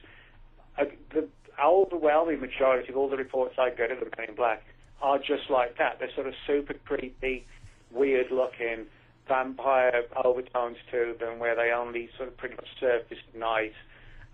[0.78, 1.28] uh, the
[1.62, 4.62] overwhelming majority of all the reports I get of the in Black
[5.03, 5.99] are just like that.
[5.99, 7.47] They're sort of super creepy,
[7.93, 8.86] weird looking,
[9.28, 13.72] vampire overtones to them, where they only sort of pretty much surface at night.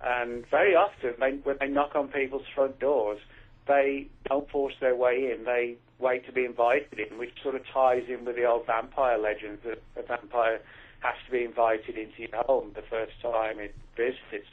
[0.04, 3.18] And very often, they, when they knock on people's front doors,
[3.66, 5.44] they don't force their way in.
[5.44, 9.18] They wait to be invited in, which sort of ties in with the old vampire
[9.18, 10.60] legend that a vampire
[11.00, 14.48] has to be invited into your home the first time it visits.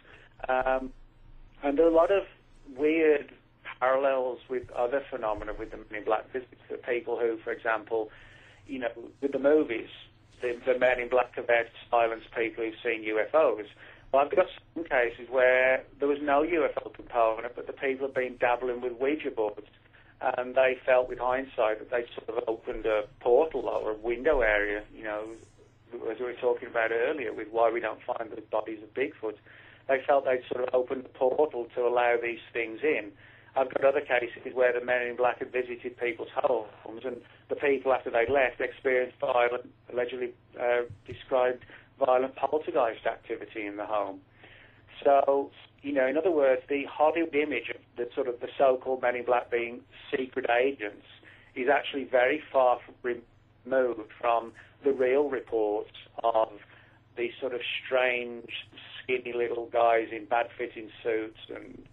[0.47, 0.91] Um,
[1.61, 2.23] and there are a lot of
[2.77, 3.31] weird
[3.79, 6.61] parallels with other phenomena with the Men in Black visits.
[6.69, 8.09] The people who, for example,
[8.67, 8.89] you know,
[9.21, 9.89] with the movies,
[10.41, 11.43] the, the Men in Black to
[11.89, 13.65] silence people who've seen UFOs.
[14.13, 14.45] Well, I've got
[14.75, 18.93] some cases where there was no UFO component, but the people have been dabbling with
[19.01, 19.65] Ouija boards
[20.21, 24.41] and they felt with hindsight that they sort of opened a portal or a window
[24.41, 25.29] area, you know,
[26.11, 29.33] as we were talking about earlier with why we don't find the bodies of Bigfoot.
[29.87, 33.11] They felt they'd sort of opened a portal to allow these things in.
[33.55, 37.17] I've got other cases where the men in black had visited people's homes and
[37.49, 41.65] the people after they left experienced violent, allegedly uh, described
[42.05, 44.19] violent poltergeist activity in the home.
[45.03, 45.51] So
[45.83, 49.17] you know, in other words, the Hollywood image of the sort of the so-called Men
[49.17, 49.81] in Black being
[50.15, 51.05] secret agents
[51.55, 55.91] is actually very far removed from the real reports
[56.23, 56.49] of
[57.17, 58.49] these sort of strange,
[59.03, 61.85] skinny little guys in bad-fitting suits and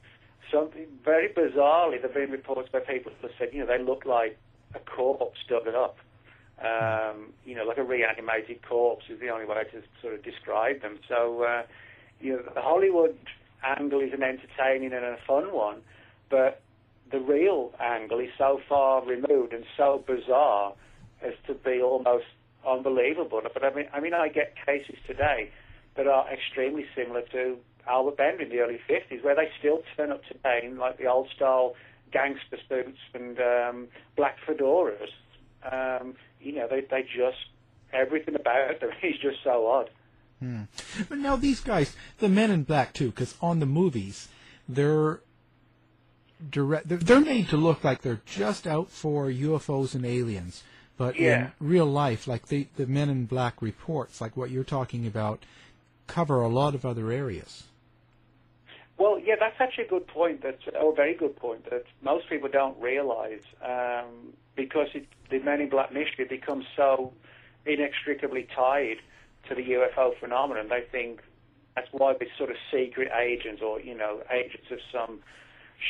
[0.53, 2.01] something very bizarrely.
[2.01, 4.39] There've been reports where people have said, you know, they look like
[4.75, 5.99] a corpse dug up.
[6.61, 10.83] Um, you know, like a reanimated corpse is the only way to sort of describe
[10.83, 10.99] them.
[11.09, 11.63] So, uh,
[12.21, 13.17] you know, the Hollywood
[13.65, 15.81] angle is an entertaining and a fun one,
[16.29, 16.61] but
[17.11, 20.75] the real angle is so far removed and so bizarre
[21.23, 22.27] as to be almost
[22.67, 23.41] unbelievable.
[23.43, 25.51] But I mean, I mean, I get cases today
[25.97, 27.57] that are extremely similar to
[27.89, 31.07] Albert Bender in the early 50s, where they still turn up today in like the
[31.07, 31.75] old style
[32.13, 35.11] gangster suits and um, black fedoras.
[35.71, 37.39] Um, you know, they they just
[37.93, 39.91] everything about them is just so odd.
[40.39, 40.63] Hmm.
[41.09, 44.29] But now these guys, the Men in Black too, because on the movies,
[44.69, 45.21] they're
[46.51, 46.89] direct.
[46.89, 50.63] They're, they're, made to look like they're just out for UFOs and aliens.
[50.97, 51.37] But yeah.
[51.37, 55.45] in real life, like the the Men in Black reports, like what you're talking about,
[56.07, 57.65] cover a lot of other areas.
[58.99, 60.43] Well, yeah, that's actually a good point.
[60.43, 65.63] That's a very good point that most people don't realize um, because it, the Men
[65.63, 67.13] in Black mystery becomes so
[67.65, 68.99] inextricably tied
[69.49, 70.69] to the UFO phenomenon.
[70.69, 71.23] They think
[71.75, 75.21] that's why this sort of secret agents or, you know, agents of some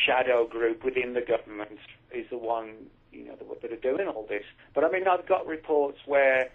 [0.07, 1.79] shadow group within the government
[2.13, 4.45] is the one, you know, that, that are doing all this.
[4.73, 6.49] But I mean, I've got reports where,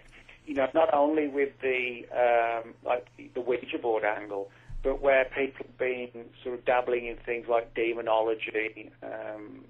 [0.46, 4.50] you know, not only with the, um, like the Ouija board angle,
[4.82, 6.08] but where people have been
[6.42, 8.90] sort of dabbling in things like demonology.
[9.02, 9.64] Um,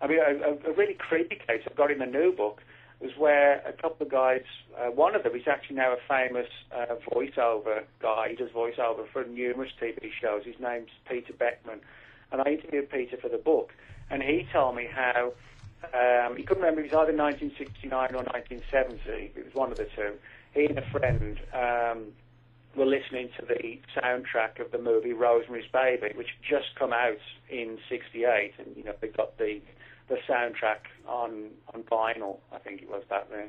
[0.00, 2.62] I mean, a, a really creepy case I've got in the new book
[3.00, 4.42] was where a couple of guys,
[4.78, 8.28] uh, one of them is actually now a famous uh, voiceover guy.
[8.30, 10.44] He does voiceover for numerous TV shows.
[10.44, 11.80] His name's Peter Beckman.
[12.30, 13.72] And I interviewed Peter for the book.
[14.10, 15.32] And he told me how
[15.94, 19.32] um, he couldn't remember, it was either 1969 or 1970.
[19.34, 20.12] It was one of the two.
[20.52, 22.12] He and a friend um,
[22.76, 27.18] were listening to the soundtrack of the movie Rosemary's Baby, which had just come out
[27.48, 28.54] in 68.
[28.58, 29.60] And, you know, they got the
[30.10, 32.38] the soundtrack on on vinyl.
[32.52, 33.48] I think it was back then.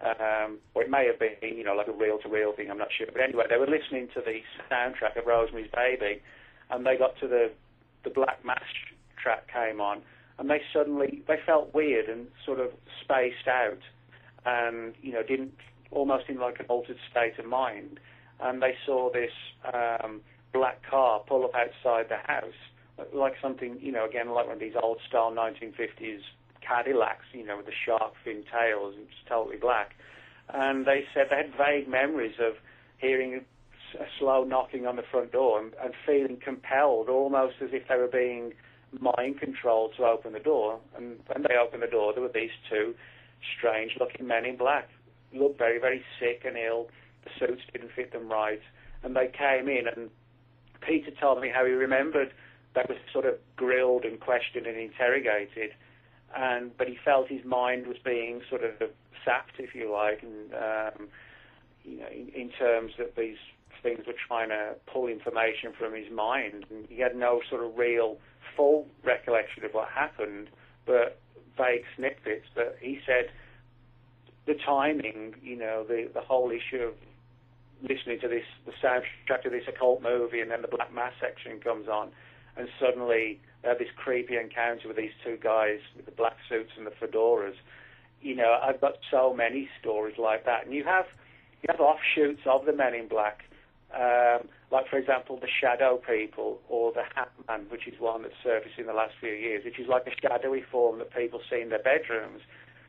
[0.00, 2.68] Um, or it may have been, you know, like a reel-to-reel thing.
[2.72, 3.06] I'm not sure.
[3.12, 6.20] But anyway, they were listening to the soundtrack of Rosemary's Baby,
[6.70, 7.52] and they got to the
[8.02, 8.64] the Black Mass
[9.22, 10.02] track came on,
[10.38, 12.70] and they suddenly they felt weird and sort of
[13.00, 13.78] spaced out,
[14.44, 15.54] and you know didn't
[15.92, 18.00] almost in like an altered state of mind,
[18.40, 19.30] and they saw this
[19.72, 20.20] um,
[20.52, 22.58] black car pull up outside the house,
[23.12, 26.20] like something you know again like one of these old style 1950s
[26.66, 29.94] Cadillacs, you know with the shark fin tails and it's totally black,
[30.52, 32.54] and they said they had vague memories of
[32.98, 33.44] hearing
[33.98, 37.96] a slow knocking on the front door and, and feeling compelled, almost as if they
[37.96, 38.52] were being
[39.00, 40.78] mind controlled to open the door.
[40.96, 42.94] And when they opened the door, there were these two
[43.58, 44.88] strange looking men in black,
[45.34, 46.88] looked very, very sick and ill.
[47.24, 48.60] The suits didn't fit them right.
[49.02, 50.10] And they came in, and
[50.86, 52.32] Peter told me how he remembered
[52.74, 55.70] they was sort of grilled and questioned and interrogated.
[56.34, 58.90] And but he felt his mind was being sort of
[59.24, 61.08] sapped, if you like, and um,
[61.84, 63.36] you know, in, in terms that these
[63.82, 67.76] things were trying to pull information from his mind, and he had no sort of
[67.76, 68.16] real
[68.56, 70.48] full recollection of what happened,
[70.86, 71.18] but
[71.56, 72.46] vague snippets.
[72.54, 73.30] But he said
[74.46, 76.94] the timing, you know, the the whole issue of
[77.82, 81.58] listening to this, the soundtrack to this occult movie, and then the Black Mass section
[81.60, 82.10] comes on,
[82.56, 86.70] and suddenly they have this creepy encounter with these two guys with the black suits
[86.76, 87.54] and the fedoras.
[88.20, 91.06] You know, I've got so many stories like that, and you have
[91.62, 93.42] you have offshoots of the Men in Black
[93.94, 98.34] um, like, for example, the shadow people or the hat man, which is one that's
[98.42, 101.60] surfaced in the last few years, which is like a shadowy form that people see
[101.60, 102.40] in their bedrooms.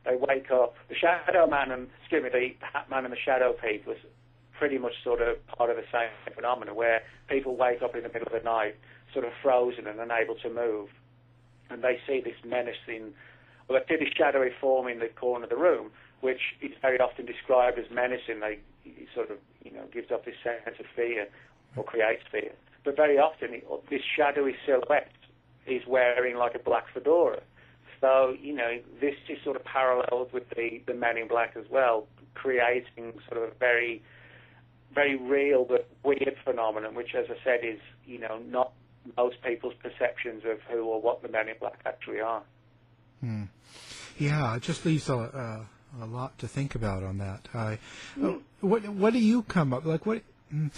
[0.06, 3.54] They wake up, the shadow man and, excuse me, the hat man and the shadow
[3.54, 4.00] people is
[4.58, 8.10] pretty much sort of part of the same phenomenon where people wake up in the
[8.10, 8.76] middle of the night
[9.14, 10.90] sort of frozen and unable to move.
[11.70, 13.14] And they see this menacing,
[13.68, 15.92] well, they see this shadowy form in the corner of the room,
[16.22, 18.40] which is very often described as menacing.
[18.40, 18.60] They
[19.14, 21.28] sort of you know, gives off this sense of fear
[21.76, 22.52] or creates fear.
[22.84, 25.12] But very often, it, this shadowy silhouette
[25.66, 27.42] is wearing like a black fedora.
[28.02, 31.64] So, you know, this is sort of paralleled with the, the Men in Black as
[31.72, 34.04] well, creating sort of a very,
[34.94, 38.74] very real but weird phenomenon, which, as I said, is, you know, not
[39.18, 42.44] most people's perceptions of who or what the Men in Black actually are.
[43.20, 43.44] Hmm.
[44.18, 45.68] Yeah, it just leaves a, a
[46.02, 47.48] a lot to think about on that.
[47.54, 47.78] I,
[48.22, 50.06] uh, what what do you come up like?
[50.06, 50.24] What
[50.54, 50.72] mm,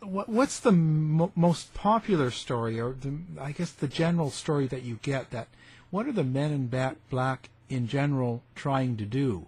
[0.00, 4.82] what what's the mo- most popular story, or the, I guess the general story that
[4.82, 5.30] you get?
[5.30, 5.48] That
[5.90, 9.46] what are the men in black, black in general trying to do?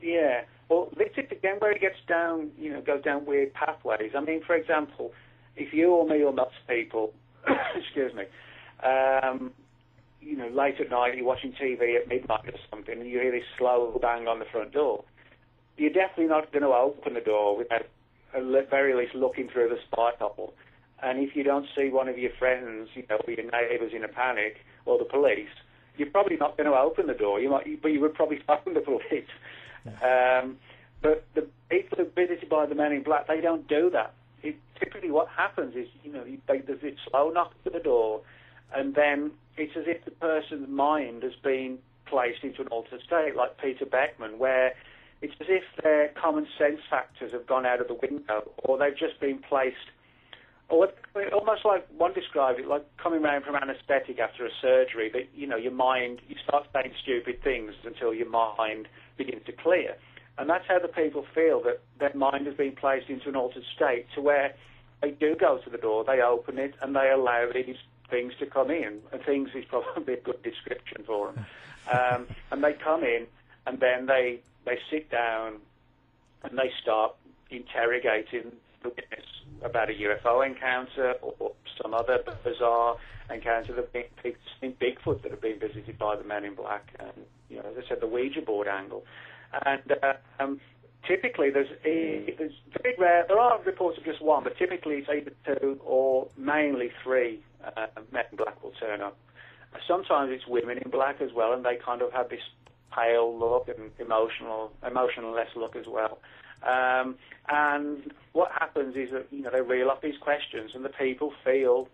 [0.00, 4.12] Yeah, well, this is again where it gets down, you know, goes down weird pathways.
[4.14, 5.12] I mean, for example,
[5.58, 7.12] if you or me or lots of people,
[7.76, 8.24] excuse me,
[8.82, 9.52] um,
[10.20, 13.32] you know, late at night, you're watching TV at midnight or something, and you hear
[13.32, 15.04] this slow bang on the front door,
[15.76, 17.86] you're definitely not going to open the door without,
[18.34, 20.54] at very least, looking through the spy couple.
[21.02, 24.02] And if you don't see one of your friends, you know, or your neighbours in
[24.02, 25.48] a panic, or the police,
[25.96, 27.40] you're probably not going to open the door.
[27.40, 29.28] You might, but you would probably phone the police.
[29.84, 30.40] Yeah.
[30.42, 30.56] Um,
[31.00, 34.14] but the people who are visited by the men in black, they don't do that.
[34.42, 38.20] It, typically, what happens is, you know, they, there's this slow knock at the door,
[38.74, 43.36] and then it's as if the person's mind has been placed into an altered state,
[43.36, 44.74] like Peter Beckman, where
[45.20, 48.96] it's as if their common sense factors have gone out of the window, or they've
[48.96, 49.76] just been placed,
[50.68, 50.88] or
[51.32, 55.10] almost like one described it, like coming around from anaesthetic after a surgery.
[55.12, 58.86] That you know, your mind, you start saying stupid things until your mind
[59.16, 59.96] begins to clear,
[60.38, 63.64] and that's how the people feel that their mind has been placed into an altered
[63.74, 64.54] state, to where
[65.02, 67.76] they do go to the door, they open it, and they allow these
[68.10, 69.00] things to come in.
[69.12, 71.46] And things is probably a good description for them.
[71.90, 73.26] Um, and they come in,
[73.66, 75.54] and then they they sit down,
[76.42, 77.14] and they start
[77.50, 79.24] interrogating the witness
[79.62, 82.98] about a UFO encounter or some other bizarre
[83.32, 84.04] encounter that been
[84.60, 87.12] in Bigfoot that have been visited by the Men in Black, and
[87.48, 89.04] you know, as I said, the Ouija board angle.
[89.64, 90.60] And uh, um,
[91.06, 95.08] typically there's, a, there's very rare, there are reports of just one, but typically it's
[95.08, 99.16] either two or mainly three uh, men in black will turn up.
[99.86, 102.40] Sometimes it's women in black as well, and they kind of have this
[102.94, 106.18] pale look and emotional, emotionless look as well.
[106.62, 107.16] Um,
[107.48, 111.32] and what happens is that you know they reel off these questions, and the people
[111.44, 111.88] feel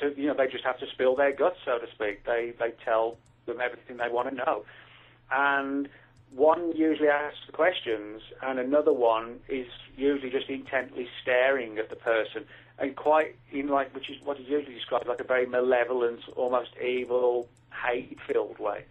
[0.00, 2.24] to you know they just have to spill their guts, so to speak.
[2.24, 4.64] They they tell them everything they want to know,
[5.30, 5.88] and
[6.34, 9.66] one usually asks the questions, and another one is
[9.96, 12.44] usually just intently staring at the person,
[12.78, 16.70] and quite in like which is what is usually described like a very malevolent, almost
[16.84, 17.48] evil,
[17.84, 18.84] hate-filled way.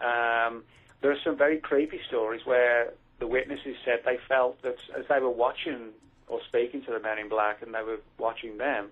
[0.00, 0.64] Um,
[1.00, 5.20] there are some very creepy stories where the witnesses said they felt that as they
[5.20, 5.90] were watching
[6.26, 8.88] or speaking to the men in black, and they were watching them,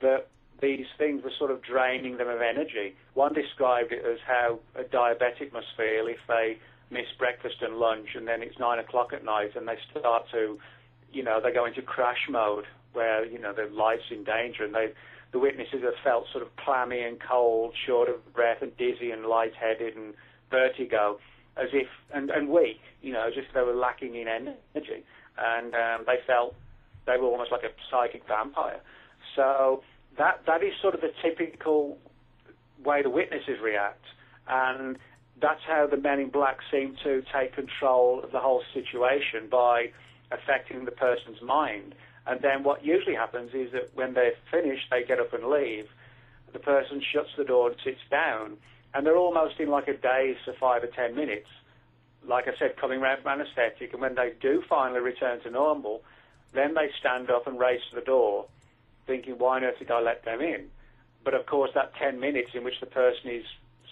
[0.00, 0.26] that
[0.60, 2.94] these things were sort of draining them of energy.
[3.14, 6.58] One described it as how a diabetic must feel if they
[6.90, 10.58] miss breakfast and lunch and then it's nine o'clock at night and they start to,
[11.12, 14.74] you know, they go into crash mode where, you know, their life's in danger and
[14.74, 14.92] they,
[15.32, 19.26] the witnesses have felt sort of clammy and cold, short of breath and dizzy and
[19.26, 20.14] lightheaded and
[20.50, 21.18] vertigo
[21.56, 25.04] as if, and, and weak, you know, as if they were lacking in energy.
[25.36, 26.54] And um, they felt
[27.06, 28.80] they were almost like a psychic vampire.
[29.34, 29.82] So
[30.18, 31.98] that that is sort of the typical
[32.84, 34.04] way the witnesses react,
[34.48, 34.98] and
[35.40, 39.90] that's how the men in black seem to take control of the whole situation by
[40.30, 41.94] affecting the person's mind.
[42.26, 45.86] And then what usually happens is that when they're finished, they get up and leave.
[46.52, 48.56] The person shuts the door and sits down,
[48.94, 51.48] and they're almost in like a daze for five or ten minutes.
[52.26, 56.02] Like I said, coming around from anaesthetic, and when they do finally return to normal,
[56.54, 58.46] then they stand up and race to the door
[59.06, 60.70] thinking, why on earth did I let them in?
[61.24, 63.44] But of course, that 10 minutes in which the person is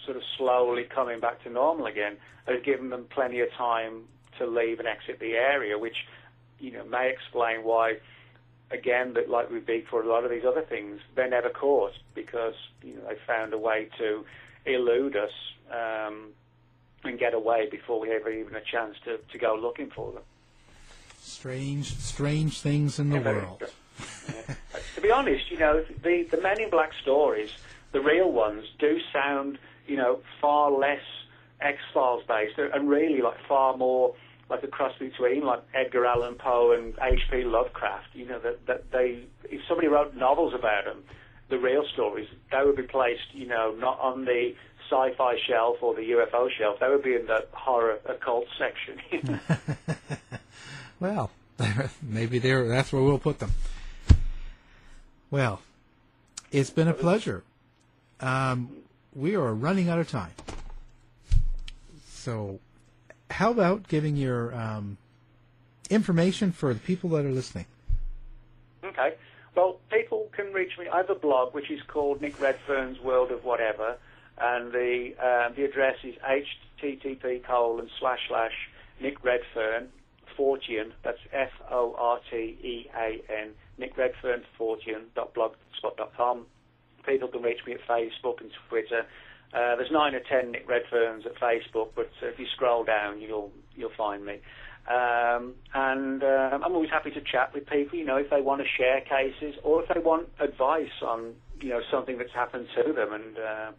[0.05, 4.03] sort of slowly coming back to normal again has given them plenty of time
[4.37, 5.95] to leave and exit the area, which,
[6.59, 7.97] you know, may explain why,
[8.71, 12.55] again, that like with for a lot of these other things, they're never caught because,
[12.81, 14.25] you know, they found a way to
[14.65, 15.31] elude us
[15.71, 16.29] um,
[17.03, 20.23] and get away before we have even a chance to, to go looking for them.
[21.19, 23.63] Strange, strange things in the Yeah, world.
[24.27, 24.55] yeah.
[24.95, 27.51] to be honest, you know, the the Men in Black stories,
[27.91, 29.57] the real ones, do sound,
[29.87, 31.01] you know, far less
[31.61, 34.15] X Files based, and really like far more
[34.49, 37.43] like a cross between like Edgar Allan Poe and H.P.
[37.43, 38.07] Lovecraft.
[38.13, 41.03] You know that that they, if somebody wrote novels about them,
[41.49, 44.53] the real stories, they would be placed, you know, not on the
[44.89, 46.79] sci-fi shelf or the UFO shelf.
[46.79, 49.39] They would be in the horror occult section.
[51.03, 51.31] Well,
[52.01, 52.65] maybe there.
[52.69, 53.51] That's where we'll put them.
[55.29, 55.61] Well,
[56.49, 57.43] it's been a pleasure.
[58.21, 58.69] Um,
[59.15, 60.31] we are running out of time.
[62.07, 62.59] So,
[63.29, 64.97] how about giving your um,
[65.89, 67.65] information for the people that are listening?
[68.83, 69.15] Okay.
[69.55, 70.87] Well, people can reach me.
[70.87, 73.97] I have a blog which is called Nick Redfern's World of Whatever,
[74.39, 78.53] and the um, the address is http colon slash slash
[78.99, 79.89] Nick Redfern.
[81.03, 83.51] That's F O R T E A N.
[83.77, 86.45] Nick Redfern Fortean dot blogspot.com.
[87.05, 89.05] People can reach me at Facebook and Twitter.
[89.53, 93.21] Uh, there's nine or ten Nick Redferns at Facebook, but uh, if you scroll down,
[93.21, 94.39] you'll you'll find me.
[94.87, 98.61] Um, and uh, I'm always happy to chat with people, you know, if they want
[98.61, 102.91] to share cases or if they want advice on, you know, something that's happened to
[102.91, 103.13] them.
[103.13, 103.71] And, uh,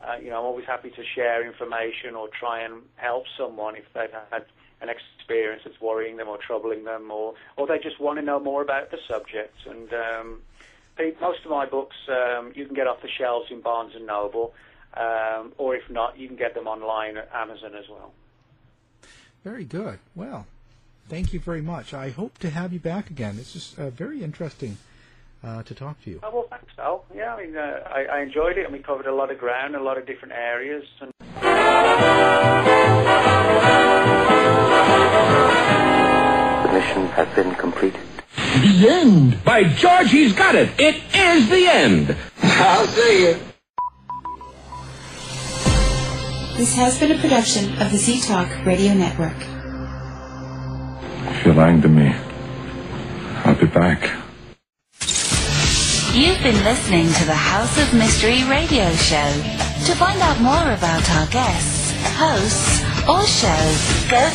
[0.00, 3.84] uh, you know, I'm always happy to share information or try and help someone if
[3.92, 4.46] they've had
[4.80, 8.40] an experience that's worrying them or troubling them or, or they just want to know
[8.40, 9.54] more about the subject.
[9.68, 10.40] And um,
[11.20, 14.54] most of my books um, you can get off the shelves in Barnes & Noble,
[14.94, 18.12] um, or if not, you can get them online at Amazon as well.
[19.44, 19.98] Very good.
[20.14, 20.46] Well,
[21.08, 21.94] thank you very much.
[21.94, 23.38] I hope to have you back again.
[23.38, 24.76] It's just uh, very interesting
[25.42, 26.20] uh, to talk to you.
[26.22, 27.04] Oh, well, thanks, Al.
[27.14, 29.74] Yeah, I mean, uh, I, I enjoyed it, and we covered a lot of ground,
[29.74, 30.84] a lot of different areas.
[31.00, 31.12] And
[36.62, 38.00] The mission has been completed.
[38.50, 39.44] The end.
[39.44, 40.70] By George, he's got it.
[40.78, 42.16] It is the end.
[42.42, 43.36] I'll see you.
[46.56, 49.36] This has been a production of the Z Talk Radio Network.
[51.30, 52.12] If you're lying to me,
[53.44, 54.10] I'll be back.
[56.12, 59.32] You've been listening to the House of Mystery radio show.
[59.86, 64.34] To find out more about our guests, hosts, or shows, go to